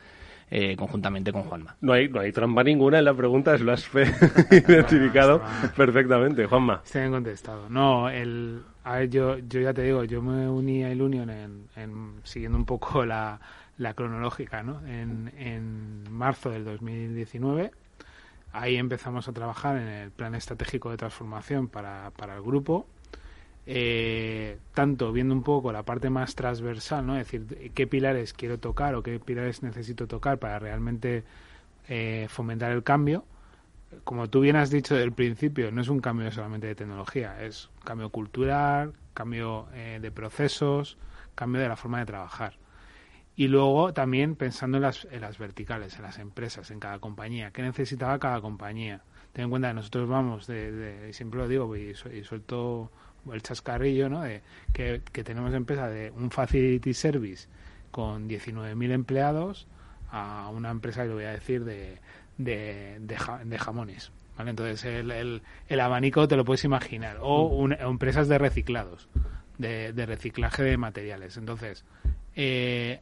[0.51, 1.77] eh, conjuntamente con Juanma.
[1.81, 3.89] No hay, no hay trampa ninguna en la pregunta, lo has
[4.51, 5.43] identificado
[5.77, 6.83] perfectamente, Juanma.
[6.85, 7.69] Está bien contestado.
[7.69, 11.69] No, el, a ver, yo, yo ya te digo, yo me uní a Ilunion en,
[11.75, 13.41] en, siguiendo un poco la,
[13.77, 14.87] la cronológica, ¿no?
[14.87, 17.73] En, en marzo del 2019
[18.61, 22.87] ahí empezamos a trabajar en el plan estratégico de transformación para, para el grupo.
[23.71, 27.19] Eh, tanto viendo un poco la parte más transversal, ¿no?
[27.19, 31.23] Es decir, qué pilares quiero tocar o qué pilares necesito tocar para realmente
[31.89, 33.25] eh, fomentar el cambio.
[34.05, 37.69] Como tú bien has dicho del principio, no es un cambio solamente de tecnología, es
[37.85, 40.97] cambio cultural, cambio eh, de procesos,
[41.35, 42.55] cambio de la forma de trabajar.
[43.39, 47.53] Y luego también pensando en las, en las verticales, en las empresas, en cada compañía.
[47.53, 49.05] ¿Qué necesitaba cada compañía?
[49.33, 52.91] Ten en cuenta que nosotros vamos, de, siempre lo digo y, suelto
[53.33, 54.23] el chascarrillo, ¿no?
[54.23, 57.47] De que, tenemos empresa de un facility service
[57.93, 59.69] con 19.000 empleados
[60.11, 62.01] a una empresa, que lo voy a decir, de,
[62.39, 64.11] de, de, jamones.
[64.37, 64.51] ¿vale?
[64.51, 67.19] Entonces, el, el, el, abanico te lo puedes imaginar.
[67.21, 69.09] O, empresas de reciclados,
[69.59, 71.37] de, de reciclaje de materiales.
[71.37, 71.85] Entonces,
[72.35, 73.01] eh,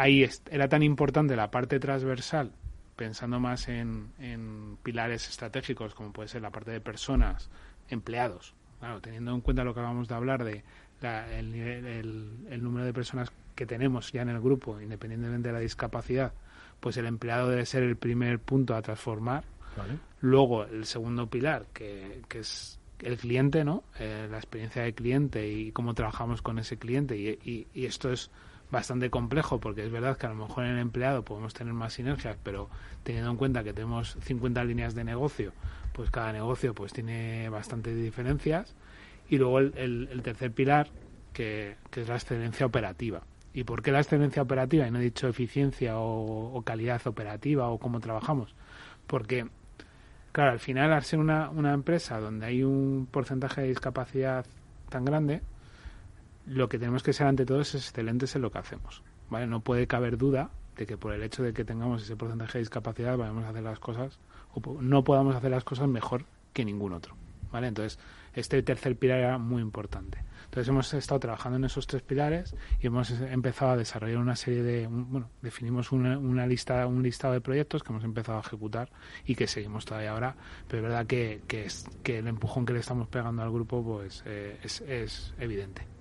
[0.00, 2.52] ahí era tan importante la parte transversal,
[2.96, 7.50] pensando más en, pilares estratégicos como puede ser la parte de personas,
[7.88, 8.54] empleados.
[8.78, 10.64] Claro, teniendo en cuenta lo que acabamos de hablar de
[11.02, 16.32] el, número de personas que tenemos ya en el grupo, independientemente de la discapacidad,
[16.80, 19.44] pues el empleado debe ser el primer punto a transformar.
[20.20, 23.84] Luego, el segundo pilar, que, es el cliente, ¿no?
[23.98, 27.16] Eh, la experiencia del cliente y cómo trabajamos con ese cliente.
[27.18, 28.30] y esto es
[28.70, 31.94] bastante complejo porque es verdad que a lo mejor en el empleado podemos tener más
[31.94, 32.68] sinergias, pero
[33.02, 35.52] teniendo en cuenta que tenemos 50 líneas de negocio,
[35.92, 38.74] pues cada negocio pues tiene bastantes diferencias.
[39.28, 40.88] Y luego el, tercer pilar,
[41.32, 43.22] que, es la excelencia operativa.
[43.52, 44.86] ¿Y por qué la excelencia operativa?
[44.86, 48.54] Y no he dicho eficiencia o, calidad operativa o cómo trabajamos.
[49.06, 49.46] Porque,
[50.32, 54.46] claro, al final, al ser una, una empresa donde hay un porcentaje de discapacidad
[54.88, 55.42] tan grande,
[56.50, 59.02] lo que tenemos que ser ante todo es excelentes en lo que hacemos.
[59.28, 59.46] ¿vale?
[59.46, 62.62] No puede caber duda de que por el hecho de que tengamos ese porcentaje de
[62.62, 64.18] discapacidad vayamos a hacer las cosas
[64.52, 67.14] o no podamos hacer las cosas mejor que ningún otro.
[67.52, 67.68] ¿vale?
[67.68, 67.98] Entonces,
[68.34, 70.18] este tercer pilar era muy importante.
[70.44, 74.64] Entonces hemos estado trabajando en esos tres pilares y hemos empezado a desarrollar una serie
[74.64, 78.90] de, bueno, definimos una, una, lista, un listado de proyectos que hemos empezado a ejecutar
[79.24, 80.34] y que seguimos todavía ahora,
[80.66, 83.84] pero es verdad que, que, es, que el empujón que le estamos pegando al grupo
[83.84, 85.99] pues eh, es, es evidente.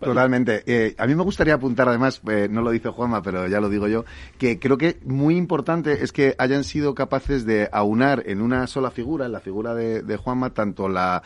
[0.00, 0.62] Totalmente.
[0.66, 3.68] Eh, a mí me gustaría apuntar, además, eh, no lo dice Juanma, pero ya lo
[3.68, 4.04] digo yo,
[4.38, 8.90] que creo que muy importante es que hayan sido capaces de aunar en una sola
[8.90, 11.22] figura, en la figura de, Juanma, tanto la,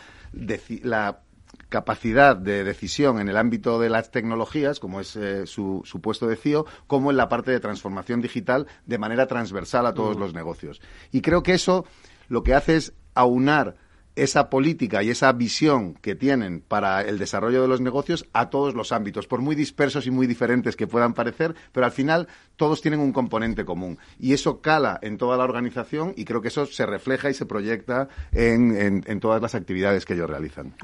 [0.82, 1.20] la
[1.68, 6.26] capacidad de decisión en el ámbito de las tecnologías, como es eh, su, su, puesto
[6.26, 10.20] de CIO, como en la parte de transformación digital de manera transversal a todos mm.
[10.20, 10.80] los negocios.
[11.12, 11.84] Y creo que eso
[12.28, 13.76] lo que hace es aunar
[14.16, 18.74] esa política y esa visión que tienen para el desarrollo de los negocios a todos
[18.74, 22.80] los ámbitos, por muy dispersos y muy diferentes que puedan parecer, pero al final todos
[22.80, 23.98] tienen un componente común.
[24.18, 27.46] Y eso cala en toda la organización y creo que eso se refleja y se
[27.46, 30.74] proyecta en, en, todas las actividades que ellos realizan.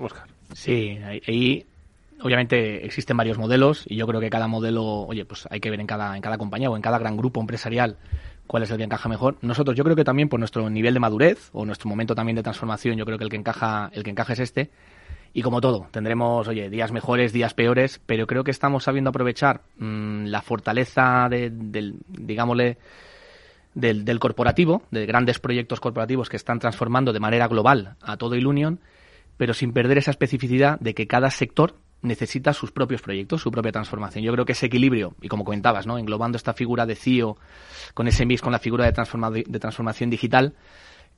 [0.54, 1.66] Sí, ahí
[2.22, 5.80] obviamente existen varios modelos y yo creo que cada modelo, oye, pues hay que ver
[5.80, 7.96] en cada, en cada compañía o en cada gran grupo empresarial
[8.50, 9.36] cuál es el que encaja mejor.
[9.42, 12.42] Nosotros, yo creo que también por nuestro nivel de madurez o nuestro momento también de
[12.42, 14.70] transformación, yo creo que el que encaja, el que encaja es este.
[15.32, 19.62] Y como todo, tendremos, oye, días mejores, días peores, pero creo que estamos sabiendo aprovechar
[19.78, 22.78] mm, la fortaleza del, digámosle,
[23.74, 28.34] del, del, corporativo, de grandes proyectos corporativos que están transformando de manera global a todo
[28.34, 28.80] el Union,
[29.36, 33.72] pero sin perder esa especificidad de que cada sector necesita sus propios proyectos, su propia
[33.72, 34.24] transformación.
[34.24, 35.98] Yo creo que ese equilibrio, y como comentabas, ¿no?
[35.98, 37.36] englobando esta figura de CEO
[37.94, 40.54] con ese mix con la figura de, de transformación digital,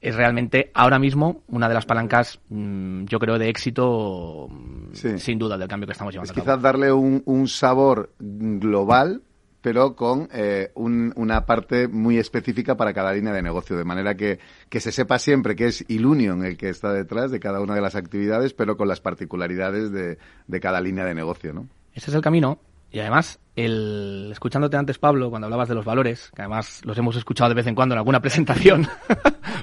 [0.00, 4.48] es realmente ahora mismo una de las palancas, mm, yo creo, de éxito,
[4.92, 6.32] sin duda, del cambio que estamos llevando.
[6.32, 9.22] Es quizás darle un, un sabor global
[9.62, 14.40] pero con eh, una parte muy específica para cada línea de negocio, de manera que,
[14.68, 17.80] que se sepa siempre que es Ilunion el que está detrás de cada una de
[17.80, 21.68] las actividades, pero con las particularidades de, de cada línea de negocio, ¿no?
[21.94, 22.58] Ese es el camino
[22.90, 27.16] Y además, el, escuchándote antes, Pablo, cuando hablabas de los valores, que además los hemos
[27.16, 28.86] escuchado de vez en cuando en alguna presentación.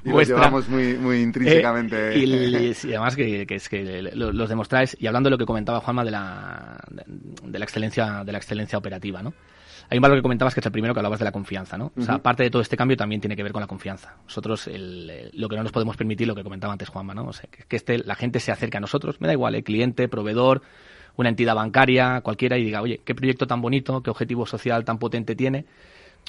[0.05, 2.13] y los llevamos muy, muy intrínsecamente.
[2.13, 6.05] Eh, y, además que, es que los demostráis, y hablando de lo que comentaba Juanma
[6.05, 6.79] de la,
[7.43, 9.33] de, la excelencia, de la excelencia operativa, ¿no?
[9.89, 11.91] Hay un valor que comentabas que es el primero que hablabas de la confianza, ¿no?
[11.97, 14.17] O sea, parte de todo este cambio también tiene que ver con la confianza.
[14.23, 17.25] Nosotros, el, lo que no nos podemos permitir, lo que comentaba antes Juanma, ¿no?
[17.25, 19.63] O sea, que, que este, la gente se acerque a nosotros, me da igual, el
[19.63, 20.61] cliente, proveedor,
[21.15, 24.99] una entidad bancaria, cualquiera, y diga, oye, qué proyecto tan bonito, qué objetivo social tan
[24.99, 25.65] potente tiene,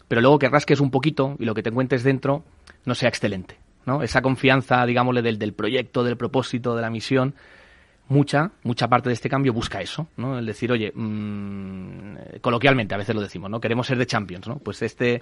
[0.09, 2.45] pero luego que rasques un poquito y lo que te encuentres dentro
[2.87, 3.59] no sea excelente.
[3.87, 4.03] ¿no?
[4.03, 7.35] Esa confianza, digámosle, del, del proyecto, del propósito, de la misión,
[8.11, 10.39] mucha, mucha parte de este cambio busca eso, ¿no?
[10.39, 13.61] El decir, oye, mmm, coloquialmente a veces lo decimos, ¿no?
[13.61, 14.59] Queremos ser de Champions, ¿no?
[14.59, 15.21] Pues este,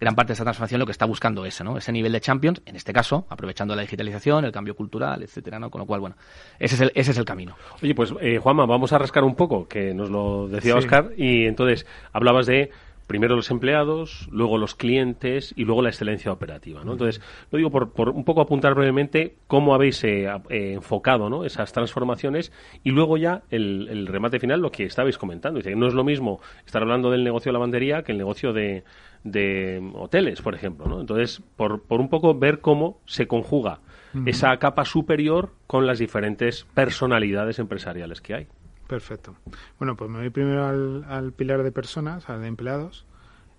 [0.00, 1.76] gran parte de esta transformación lo que está buscando ese, ¿no?
[1.76, 5.68] Ese nivel de Champions, en este caso, aprovechando la digitalización, el cambio cultural, etcétera, ¿no?
[5.68, 6.16] Con lo cual, bueno,
[6.60, 7.56] ese es el, ese es el camino.
[7.82, 11.44] Oye, pues, eh, Juanma, vamos a rascar un poco, que nos lo decía Oscar, y
[11.46, 12.70] entonces hablabas de
[13.08, 16.84] primero los empleados, luego los clientes y luego la excelencia operativa.
[16.84, 16.92] ¿no?
[16.92, 21.44] Entonces, lo digo por, por un poco apuntar brevemente cómo habéis eh, eh, enfocado ¿no?
[21.44, 22.52] esas transformaciones
[22.84, 25.58] y luego ya el, remate final, lo que estabais comentando.
[25.58, 28.84] Dice, no es lo mismo estar hablando del negocio de lavandería que el negocio de,
[29.24, 30.86] de hoteles, por ejemplo.
[30.86, 31.00] ¿no?
[31.00, 33.80] Entonces, por, por un poco ver cómo se conjuga
[34.26, 38.46] esa capa superior con las diferentes personalidades empresariales que hay.
[38.88, 39.36] Perfecto.
[39.78, 43.04] Bueno, pues me voy primero al, pilar de personas, al de empleados.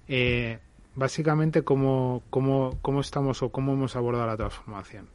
[0.08, 0.58] Eh,
[0.96, 5.08] básicamente, ¿cómo, cómo, cómo estamos o cómo hemos abordado la transformación?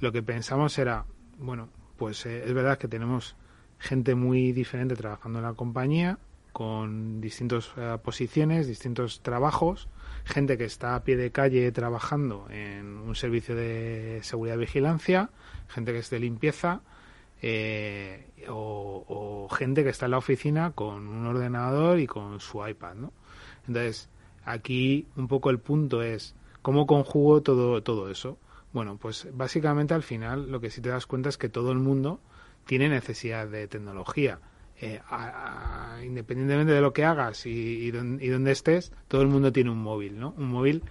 [0.00, 1.06] Lo que pensamos era,
[1.38, 3.36] bueno, pues eh, es verdad que tenemos
[3.78, 6.18] gente muy diferente trabajando en la compañía,
[6.52, 9.88] con distintas eh, posiciones, distintos trabajos,
[10.24, 15.30] gente que está a pie de calle trabajando en un servicio de seguridad y vigilancia,
[15.68, 16.80] gente que es de limpieza,
[17.42, 22.94] eh, o, gente que está en la oficina con un ordenador y con su iPad,
[22.94, 23.12] ¿no?
[23.68, 24.08] Entonces,
[24.44, 28.38] aquí un poco el punto es cómo conjugo todo, todo eso.
[28.72, 31.78] Bueno, pues básicamente al final lo que sí te das cuenta es que todo el
[31.78, 32.20] mundo
[32.66, 34.40] tiene necesidad de tecnología.
[34.80, 35.00] Eh,
[36.04, 39.78] independientemente de lo que hagas y, y, y, donde estés, todo el mundo tiene un
[39.78, 40.34] móvil, ¿no?
[40.36, 40.82] Un móvil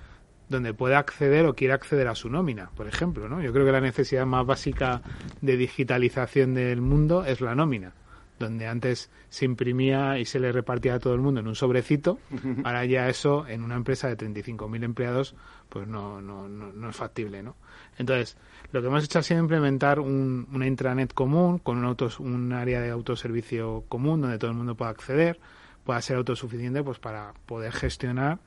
[0.49, 3.41] donde pueda acceder o quiera acceder a su nómina, por ejemplo, ¿no?
[3.41, 5.01] Yo creo que la necesidad más básica
[5.41, 7.93] de digitalización del mundo es la nómina,
[8.39, 12.19] donde antes se imprimía y se le repartía a todo el mundo en un sobrecito,
[12.63, 15.35] ahora ya eso en una empresa de 35.000 empleados
[15.69, 17.55] pues no, no, no, es factible, ¿no?
[17.97, 18.37] Entonces,
[18.71, 22.53] lo que hemos hecho ha sido implementar un, una intranet común con un, autos, un
[22.53, 25.39] área de autoservicio común donde todo el mundo pueda acceder,
[25.83, 28.39] pueda ser autosuficiente pues para poder gestionar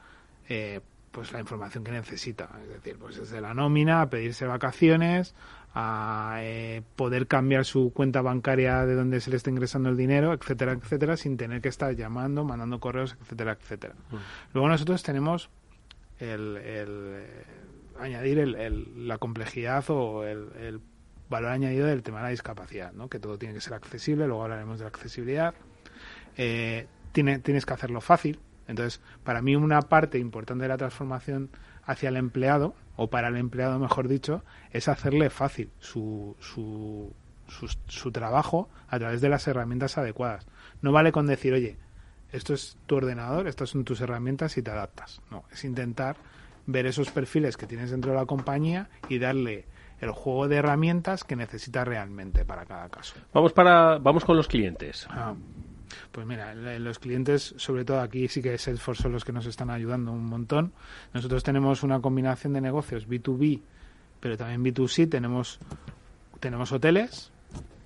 [0.48, 0.80] eh,
[1.16, 2.50] pues la información que necesita.
[2.62, 5.34] Es decir, pues desde la nómina, a pedirse vacaciones,
[5.74, 10.34] a eh, poder cambiar su cuenta bancaria de donde se le está ingresando el dinero,
[10.34, 13.94] etcétera, etcétera, sin tener que estar llamando, mandando correos, etcétera, etcétera.
[14.52, 15.48] Luego nosotros tenemos
[16.20, 17.44] el, eh,
[17.98, 20.82] añadir el, la complejidad o el,
[21.30, 23.08] valor añadido del tema de la discapacidad, ¿no?
[23.08, 25.54] que todo tiene que ser accesible, luego hablaremos de la accesibilidad.
[26.36, 28.38] Eh, tiene, tienes que hacerlo fácil,
[28.68, 31.50] entonces, para mí una parte importante de la transformación
[31.84, 34.42] hacia el empleado, o para el empleado, mejor dicho,
[34.72, 37.12] es hacerle fácil su, su,
[37.86, 40.46] su, trabajo a través de las herramientas adecuadas.
[40.82, 41.76] No vale con decir, oye,
[42.32, 45.20] esto es tu ordenador, estas son tus herramientas y te adaptas.
[45.30, 46.16] No, es intentar
[46.66, 49.66] ver esos perfiles que tienes dentro de la compañía y darle
[50.00, 53.14] el juego de herramientas que necesita realmente para cada caso.
[53.32, 55.06] Vamos para vamos con los clientes.
[55.10, 55.34] Ah.
[56.16, 59.68] Pues mira, los clientes, sobre todo aquí sí que Salesforce son los que nos están
[59.68, 60.72] ayudando un montón.
[61.12, 63.60] Nosotros tenemos una combinación de negocios B2B,
[64.18, 65.10] pero también B2C.
[65.10, 65.58] Tenemos,
[66.40, 67.30] tenemos hoteles,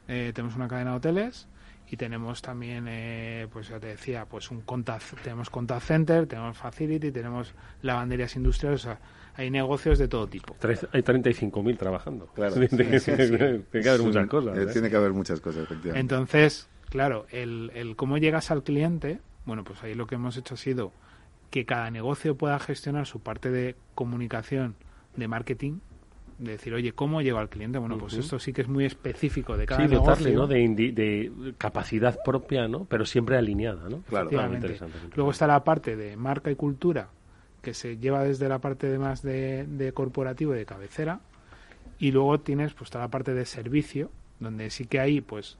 [0.06, 1.48] eh, tenemos una cadena de hoteles
[1.90, 6.56] y tenemos también, eh, pues ya te decía, pues un contact, tenemos contact center, tenemos
[6.56, 7.52] facility, tenemos
[7.82, 9.00] lavanderías industriales, o sea,
[9.34, 10.54] hay negocios de todo tipo.
[10.92, 12.28] Hay 35.000 trabajando.
[12.28, 12.54] Claro.
[12.68, 14.56] tiene, que haber muchas cosas.
[14.56, 14.66] ¿eh?
[14.72, 15.98] Tiene que haber muchas cosas, efectivamente.
[15.98, 20.54] Entonces, Claro, el, el cómo llegas al cliente, bueno, pues ahí lo que hemos hecho
[20.54, 20.92] ha sido
[21.50, 24.76] que cada negocio pueda gestionar su parte de comunicación,
[25.16, 25.78] de marketing,
[26.38, 27.78] de decir, oye, ¿cómo llego al cliente?
[27.78, 30.34] Bueno, pues esto sí que es muy específico de cada sí, negocio.
[30.34, 30.46] ¿no?
[30.46, 32.86] De, de, capacidad propia, ¿no?
[32.86, 34.02] Pero siempre alineada, ¿no?
[34.02, 34.30] Claro,
[35.14, 37.10] Luego está la parte de marca y cultura,
[37.60, 41.20] que se lleva desde la parte de más de, de corporativo y de cabecera.
[41.98, 45.58] Y luego tienes pues toda la parte de servicio, donde sí que hay, pues,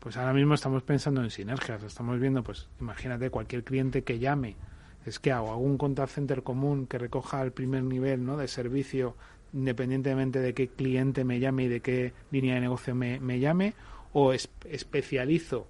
[0.00, 1.82] pues ahora mismo estamos pensando en sinergias.
[1.82, 4.56] Estamos viendo, pues imagínate cualquier cliente que llame,
[5.04, 8.36] es que hago, un contact center común que recoja el primer nivel ¿no?
[8.36, 9.16] de servicio
[9.52, 13.74] independientemente de qué cliente me llame y de qué línea de negocio me, llame,
[14.12, 15.68] o especializo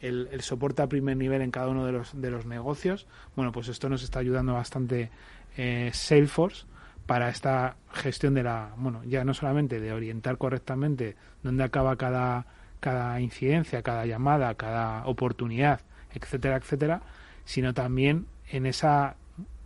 [0.00, 3.06] el, soporte a primer nivel en cada uno de los, de los negocios.
[3.36, 5.10] Bueno, pues esto nos está ayudando bastante
[5.56, 6.66] eh, Salesforce
[7.06, 12.46] para esta gestión de la, bueno, ya no solamente de orientar correctamente dónde acaba cada,
[12.80, 15.80] cada incidencia, cada llamada, cada oportunidad,
[16.12, 17.02] etcétera, etcétera,
[17.44, 19.16] sino también en esa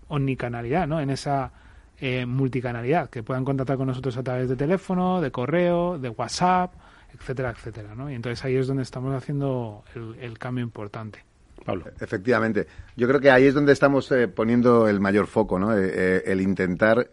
[0.09, 1.01] omnicanalidad, ¿no?
[1.01, 1.53] En esa
[2.01, 6.75] eh, multicanalidad, que puedan contactar con nosotros a través de teléfono, de correo, de WhatsApp,
[7.15, 8.11] etcétera, etcétera, ¿no?
[8.11, 9.85] Y entonces ahí es donde estamos haciendo
[10.21, 11.21] el, cambio importante.
[11.65, 11.87] Pablo.
[12.01, 12.67] Efectivamente.
[12.97, 15.75] Yo creo que ahí es donde estamos eh, poniendo el mayor foco, ¿no?
[15.77, 17.09] Eh, el intentar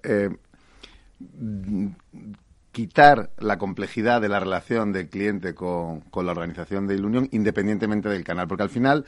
[2.72, 8.10] quitar la complejidad de la relación del cliente con, con la organización de Ilunion independientemente
[8.10, 9.06] del canal, porque al final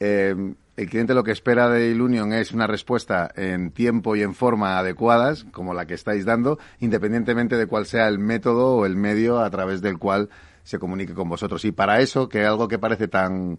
[0.00, 4.34] eh, el cliente lo que espera de Ilunion es una respuesta en tiempo y en
[4.34, 8.94] forma adecuadas, como la que estáis dando, independientemente de cuál sea el método o el
[8.94, 10.28] medio a través del cual
[10.62, 11.64] se comunique con vosotros.
[11.64, 13.58] Y para eso, que algo que parece tan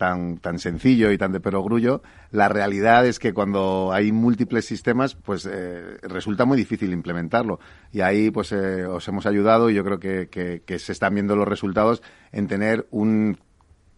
[0.00, 5.14] tan, tan sencillo y tan de perogrullo, la realidad es que cuando hay múltiples sistemas,
[5.14, 7.60] pues eh, resulta muy difícil implementarlo.
[7.92, 11.46] Y ahí pues eh, os hemos ayudado y yo creo que, se están viendo los
[11.46, 13.36] resultados en tener un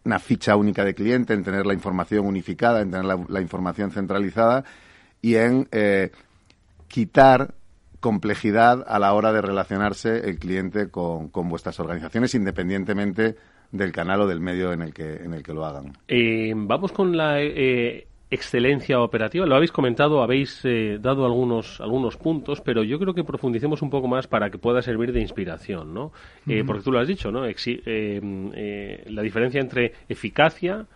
[0.05, 4.65] una ficha única de cliente, en tener la información unificada, en tener la, información centralizada
[5.21, 6.11] y en eh,
[6.89, 7.55] quitar
[8.01, 13.37] complejidad a la hora de relacionarse el cliente con, con, vuestras organizaciones, independientemente
[13.73, 15.97] del canal o del medio en el que, en el que lo hagan.
[16.07, 19.45] Eh, vamos con la eh, excelencia operativa.
[19.45, 23.91] Lo habéis comentado, habéis eh, dado algunos, algunos puntos, pero yo creo que profundicemos un
[23.91, 26.13] poco más para que pueda servir de inspiración, ¿no?
[26.49, 27.45] Eh, porque tú lo has dicho, ¿no?
[27.47, 30.87] Eh, la diferencia entre eficacia,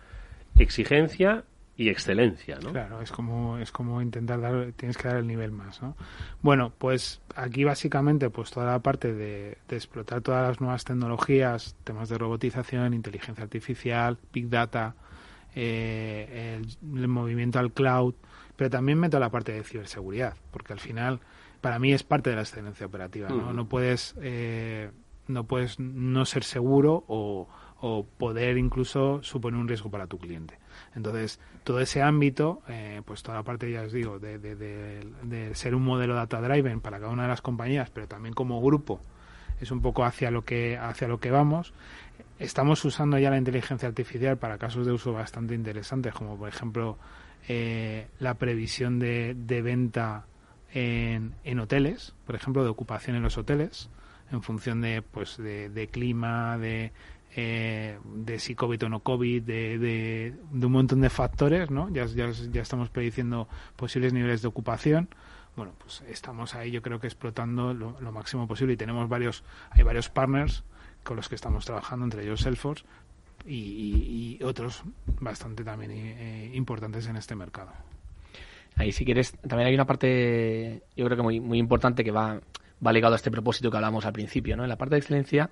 [0.57, 1.43] exigencia
[1.77, 2.71] y excelencia, ¿no?
[2.71, 5.95] Claro, es como es como intentar dar, tienes que dar el nivel más, ¿no?
[6.41, 11.75] Bueno, pues aquí básicamente pues toda la parte de, de explotar todas las nuevas tecnologías,
[11.83, 14.95] temas de robotización, inteligencia artificial, big data,
[15.59, 16.61] eh,
[16.93, 18.13] el, movimiento al cloud,
[18.55, 21.19] pero también meto la parte de ciberseguridad, porque al final
[21.61, 23.29] para mí es parte de la excelencia operativa.
[23.29, 24.91] No, no puedes eh,
[25.27, 27.47] no puedes no ser seguro o,
[28.17, 30.59] poder incluso suponer un riesgo para tu cliente.
[30.95, 35.55] Entonces, todo ese ámbito, eh, pues toda la parte, ya os digo, de, de, de,
[35.55, 39.01] ser un modelo data driven para cada una de las compañías, pero también como grupo,
[39.59, 41.73] es un poco hacia lo que hacia lo que vamos.
[42.39, 46.97] Estamos usando ya la inteligencia artificial para casos de uso bastante interesantes, como por ejemplo
[47.47, 50.25] eh, la previsión de, venta
[50.73, 53.89] en, en, hoteles, por ejemplo, de ocupación en los hoteles,
[54.31, 56.91] en función de, pues, de, clima, de,
[57.37, 61.87] eh, de si COVID o no COVID, de, de, un montón de factores, ¿no?
[61.93, 65.09] Ya, ya, ya estamos prediciendo posibles niveles de ocupación
[65.55, 69.43] bueno, pues estamos ahí yo creo que explotando lo, lo, máximo posible y tenemos varios,
[69.71, 70.63] hay varios partners
[71.03, 72.83] con los que estamos trabajando, entre ellos Salesforce
[73.47, 74.83] y, otros
[75.19, 77.71] bastante también eh, importantes en este mercado.
[78.75, 82.39] Ahí si quieres, también hay una parte, yo creo que muy, muy importante que va,
[82.85, 84.63] va ligado a este propósito que hablamos al principio, ¿no?
[84.63, 85.49] En la parte de excelencia,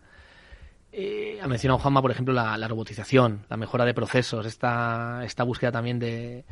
[0.98, 5.72] eh, ha mencionado Juanma, por ejemplo, la, robotización, la mejora de procesos, esta, esta búsqueda
[5.72, 6.46] también de...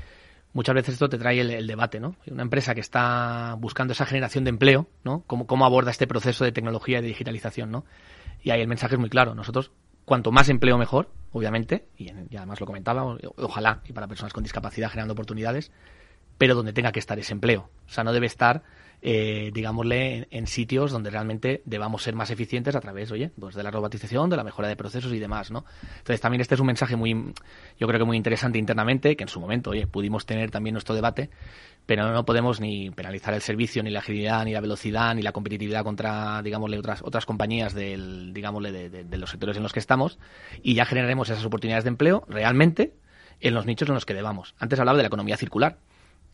[0.52, 2.16] Muchas veces esto te trae el, debate, ¿no?
[2.28, 5.24] Una empresa que está buscando esa generación de empleo, ¿no?
[5.26, 7.86] ¿Cómo, cómo aborda este proceso de tecnología y de digitalización, ¿no?
[8.44, 9.34] Y ahí el mensaje es muy claro.
[9.34, 9.72] Nosotros,
[10.06, 14.89] cuanto más empleo mejor, obviamente, y, además lo comentaba, ojalá, y para personas con discapacidad
[14.89, 15.72] generando oportunidades,
[16.38, 17.70] pero donde tenga que estar ese empleo.
[17.88, 18.64] O sea, no debe estar
[19.06, 23.62] eh, digámosle, en, sitios donde realmente debamos ser más eficientes a través, oye, pues de
[23.62, 25.66] la robotización, de la mejora de procesos y demás, ¿no?
[25.97, 27.34] Entonces también este es un mensaje muy,
[27.78, 30.95] yo creo que muy interesante internamente, que en su momento, oye, pudimos tener también nuestro
[30.95, 31.30] debate,
[31.86, 35.34] pero no podemos ni penalizar el servicio, ni la agilidad, ni la velocidad, ni la
[35.34, 39.80] competitividad contra, digámosle, otras, otras compañías del, digámosle, de, de los sectores en los que
[39.80, 40.18] estamos,
[40.62, 42.93] y ya generaremos esas oportunidades de empleo realmente
[43.41, 44.56] en los nichos en los que debamos.
[44.60, 45.78] Antes hablaba de la economía circular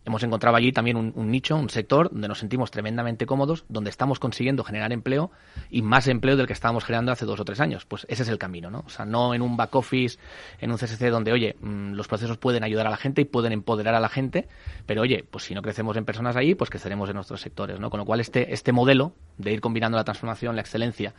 [0.10, 4.20] hemos encontrado allí también un, nicho, un sector donde nos sentimos tremendamente cómodos, donde estamos
[4.20, 5.30] consiguiendo generar empleo
[5.70, 7.86] y más empleo del que estábamos generando hace dos o tres años.
[7.86, 8.84] Pues ese es el camino, ¿no?
[8.86, 10.18] O sea, no en un back office,
[10.60, 13.52] en un CSC donde, oye, mm, los procesos pueden ayudar a la gente y pueden
[13.52, 14.48] empoderar a la gente,
[14.88, 17.92] pero oye, pues si no crecemos en personas ahí, pues creceremos en nuestros sectores, ¿no?
[17.92, 21.14] Con lo cual este, este modelo de ir combinando la transformación, la excelencia,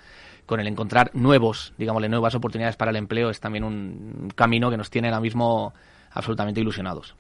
[0.47, 4.77] con el encontrar nuevos, digámosle, nuevas oportunidades para el empleo es también un camino que
[4.77, 5.73] nos tiene ahora mismo
[6.11, 7.15] absolutamente ilusionados.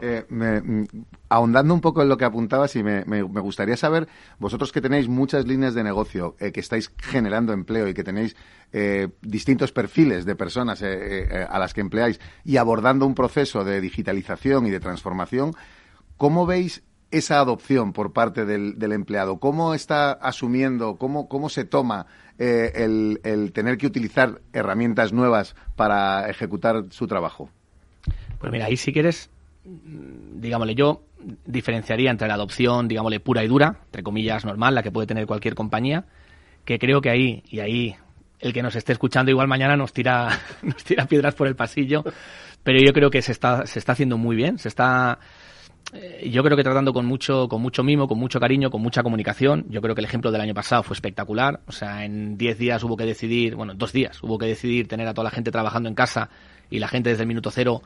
[0.00, 0.84] Eh, mm,
[1.28, 4.08] ahondando un poco en lo que apuntabas y me, gustaría saber,
[4.38, 8.36] vosotros que tenéis muchas líneas de negocio, eh, que estáis generando empleo y que tenéis
[8.72, 14.66] eh, distintos perfiles de personas a las que empleáis y abordando un proceso de digitalización
[14.66, 15.52] y de transformación,
[16.16, 19.38] ¿cómo veis esa adopción por parte del, del empleado?
[19.38, 22.06] ¿Cómo está asumiendo, cómo, cómo se toma
[22.38, 27.50] el, el tener que utilizar herramientas nuevas para ejecutar su trabajo?
[28.38, 29.30] Pues mira, ahí si quieres,
[29.64, 31.02] digámosle, yo
[31.46, 35.26] diferenciaría entre la adopción, digámosle, pura y dura, entre comillas, normal, la que puede tener
[35.26, 36.04] cualquier compañía,
[36.64, 37.96] que creo que ahí, y ahí
[38.40, 40.28] el que nos esté escuchando igual mañana nos tira,
[40.62, 42.04] nos tira piedras por el pasillo,
[42.62, 45.18] pero yo creo que se está, se está haciendo muy bien, se está,
[45.92, 49.02] eh, yo creo que tratando con mucho, con mucho mimo, con mucho cariño, con mucha
[49.02, 49.66] comunicación.
[49.68, 51.60] Yo creo que el ejemplo del año pasado fue espectacular.
[51.66, 54.88] O sea, en 10 días hubo que decidir, bueno, en dos días hubo que decidir
[54.88, 56.30] tener a toda la gente trabajando en casa
[56.70, 57.82] y la gente desde el minuto cero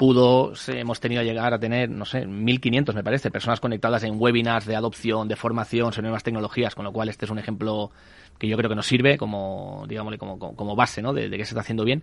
[0.00, 4.18] pudo, hemos tenido a llegar a tener, no sé, 1.500 me parece, personas conectadas en
[4.18, 7.90] webinars de adopción, de formación sobre nuevas tecnologías, con lo cual este es un ejemplo
[8.38, 11.12] que yo creo que nos sirve como, digámosle, como, como, base, ¿no?
[11.12, 12.02] De, de, que se está haciendo bien.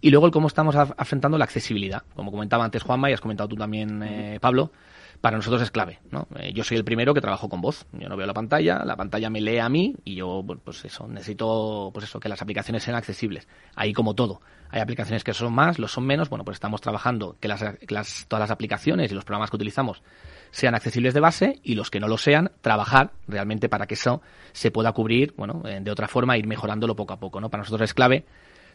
[0.00, 2.04] Y luego el cómo estamos afrontando la accesibilidad.
[2.14, 4.70] Como comentaba antes Juanma y has comentado tú también, eh, Pablo,
[5.20, 5.98] para nosotros es clave.
[6.12, 6.28] ¿no?
[6.38, 7.86] Eh, yo soy el primero que trabajo con voz.
[7.92, 11.08] Yo no veo la pantalla, la pantalla me lee a mí y yo, pues eso,
[11.08, 13.48] necesito pues eso, que las aplicaciones sean accesibles.
[13.74, 14.40] Ahí como todo.
[14.76, 16.28] Hay aplicaciones que son más, los son menos.
[16.28, 17.62] Bueno, pues estamos trabajando que las,
[18.28, 20.02] todas las aplicaciones y los programas que utilizamos
[20.50, 24.20] sean accesibles de base y los que no lo sean, trabajar realmente para que eso
[24.52, 27.48] se pueda cubrir, bueno, eh, de otra forma, ir mejorándolo poco a poco, ¿no?
[27.48, 28.26] Para nosotros es clave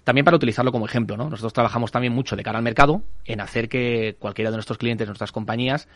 [0.03, 1.29] también para utilizarlo como ejemplo, ¿no?
[1.29, 5.07] Nosotros trabajamos también mucho de cara al mercado en hacer que cualquiera de nuestros clientes,
[5.07, 5.87] nuestras compañías,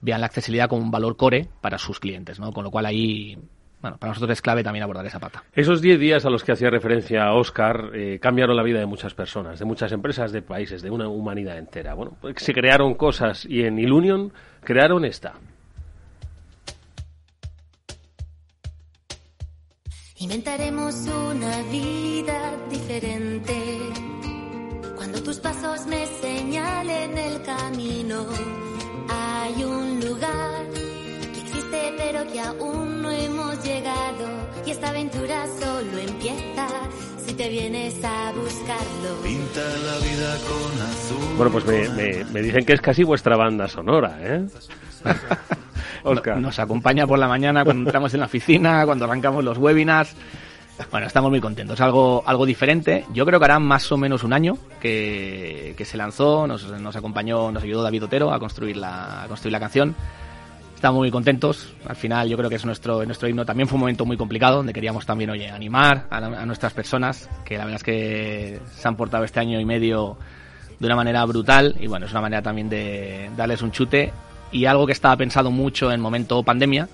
[0.00, 2.52] vean la accesibilidad como un valor core para sus clientes, ¿no?
[2.52, 3.36] Con lo cual ahí
[3.80, 5.44] bueno, para nosotros es clave también abordar esa pata.
[5.52, 9.14] Esos 10 días a los que hacía referencia Oscar eh, cambiaron la vida de muchas
[9.14, 11.94] personas, de muchas empresas, de países, de una humanidad entera.
[11.94, 14.32] Bueno, pues se crearon cosas y en Ilunion
[14.64, 15.34] crearon esta.
[20.20, 23.78] Inventaremos una vida diferente.
[24.96, 28.26] Cuando tus pasos me señalen el camino,
[29.08, 30.87] hay un lugar
[31.78, 34.28] que pero que aún no hemos llegado.
[34.66, 36.66] Y esta aventura solo empieza
[37.24, 39.22] si te vienes a buscarlo.
[39.22, 41.36] Pinta la vida con azul.
[41.36, 44.46] Bueno, pues me, me, me dicen que es casi vuestra banda sonora, ¿eh?
[46.38, 50.14] Nos acompaña por la mañana cuando entramos en la oficina, cuando arrancamos los webinars.
[50.90, 51.80] Bueno, estamos muy contentos.
[51.80, 53.04] Algo, algo diferente.
[53.12, 57.50] Yo creo que hará más o menos un año que, se lanzó, nos, nos, acompañó,
[57.50, 59.94] nos ayudó David Otero a construir la, a construir la canción.
[60.78, 61.74] Estamos muy contentos.
[61.88, 63.44] Al final yo creo que es nuestro, nuestro himno.
[63.44, 67.28] También fue un momento muy complicado donde queríamos también, oye, animar a, a nuestras personas,
[67.44, 70.16] que la verdad es que se han portado este año y medio
[70.78, 74.12] de una manera brutal y bueno, es una manera también de darles un chute
[74.52, 76.88] y algo que estaba pensado mucho en momento pandemia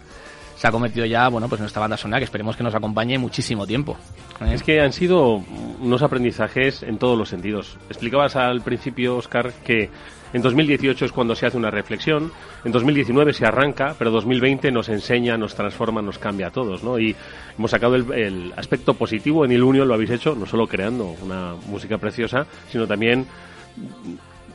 [0.57, 3.66] se ha convertido ya, bueno, pues nuestra banda sonora que esperemos que nos acompañe muchísimo
[3.66, 3.99] tiempo.
[4.41, 4.55] ¿Eh?
[4.55, 5.43] Es que han sido
[5.82, 7.76] unos aprendizajes en todos los sentidos.
[7.91, 9.91] Explicabas al principio, Oscar, que
[10.35, 12.32] en 2018 es cuando se hace una reflexión,
[12.64, 16.99] en 2019 se arranca, pero 2020 nos enseña, nos transforma, nos cambia a todos, ¿no?
[16.99, 17.14] Y
[17.57, 21.55] hemos sacado el, aspecto positivo en el Union, lo habéis hecho, no solo creando una
[21.68, 23.26] música preciosa, sino también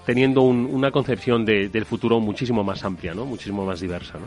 [0.06, 3.24] teniendo una concepción del futuro muchísimo más amplia, ¿no?
[3.24, 4.26] Muchísimo más diversa, ¿no?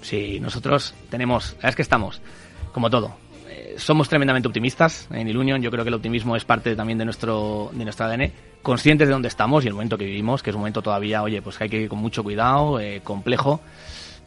[0.00, 2.22] Sí, nosotros tenemos, es que estamos,
[2.72, 3.14] como todo,
[3.46, 5.60] eh, somos tremendamente optimistas en Ilunion.
[5.60, 8.32] Yo creo que el optimismo es parte también de nuestro, de nuestro ADN.
[8.62, 11.40] Conscientes de dónde estamos y el momento que vivimos, que es un momento todavía, oye,
[11.40, 13.60] pues que hay que ir con mucho cuidado, eh, complejo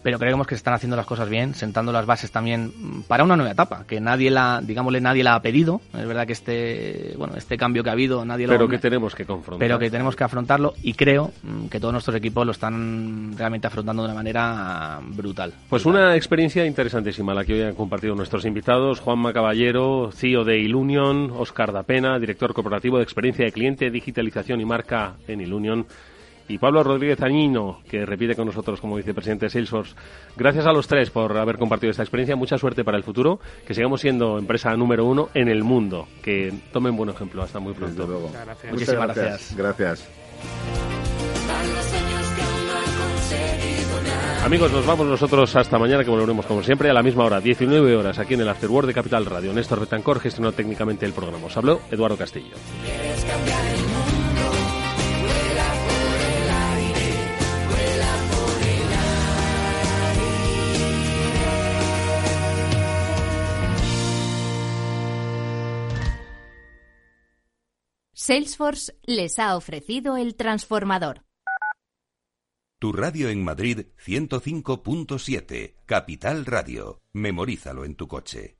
[0.04, 3.36] pero creemos que se están haciendo las cosas bien, sentando las bases también para una
[3.36, 5.82] nueva etapa, que nadie la, digámosle, nadie la ha pedido.
[5.98, 8.68] Es verdad que este, bueno, este cambio que ha habido, nadie pero lo...
[8.68, 9.66] Pero que tenemos que confrontar.
[9.66, 13.68] Pero que tenemos que afrontarlo y creo mm, que todos nuestros equipos lo están realmente
[13.68, 15.54] afrontando de una manera brutal.
[15.70, 20.60] Pues una experiencia interesantísima la que hoy han compartido nuestros invitados, Juanma Caballero, CEO de
[20.60, 25.86] Ilunion, Oscar Dapena, director corporativo de experiencia de cliente, digitalización y marca en Ilunion
[26.48, 29.96] y Pablo Rodríguez Añino, que repite con nosotros como vicepresidente de Salesforce.
[30.36, 32.36] Gracias a los tres por haber compartido esta experiencia.
[32.36, 33.40] Mucha suerte para el futuro.
[33.66, 36.08] Que sigamos siendo empresa número uno en el mundo.
[36.22, 37.44] Que tomen buen ejemplo.
[37.44, 38.32] Hasta muy pronto.
[38.72, 39.56] Muchísimas gracias.
[39.56, 40.10] gracias.
[44.44, 47.96] Amigos, nos vamos nosotros hasta mañana que volveremos como siempre a la misma hora, 19
[47.96, 49.54] horas, aquí en el Afterword de Capital Radio.
[49.54, 51.46] Néstor Betancor gestionó técnicamente el programa.
[51.46, 52.56] Os habló Eduardo Castillo.
[68.26, 71.26] Salesforce les ha ofrecido el transformador.
[72.80, 77.02] Tu radio en Madrid 105.7, Capital Radio.
[77.12, 78.60] Memorízalo en tu coche.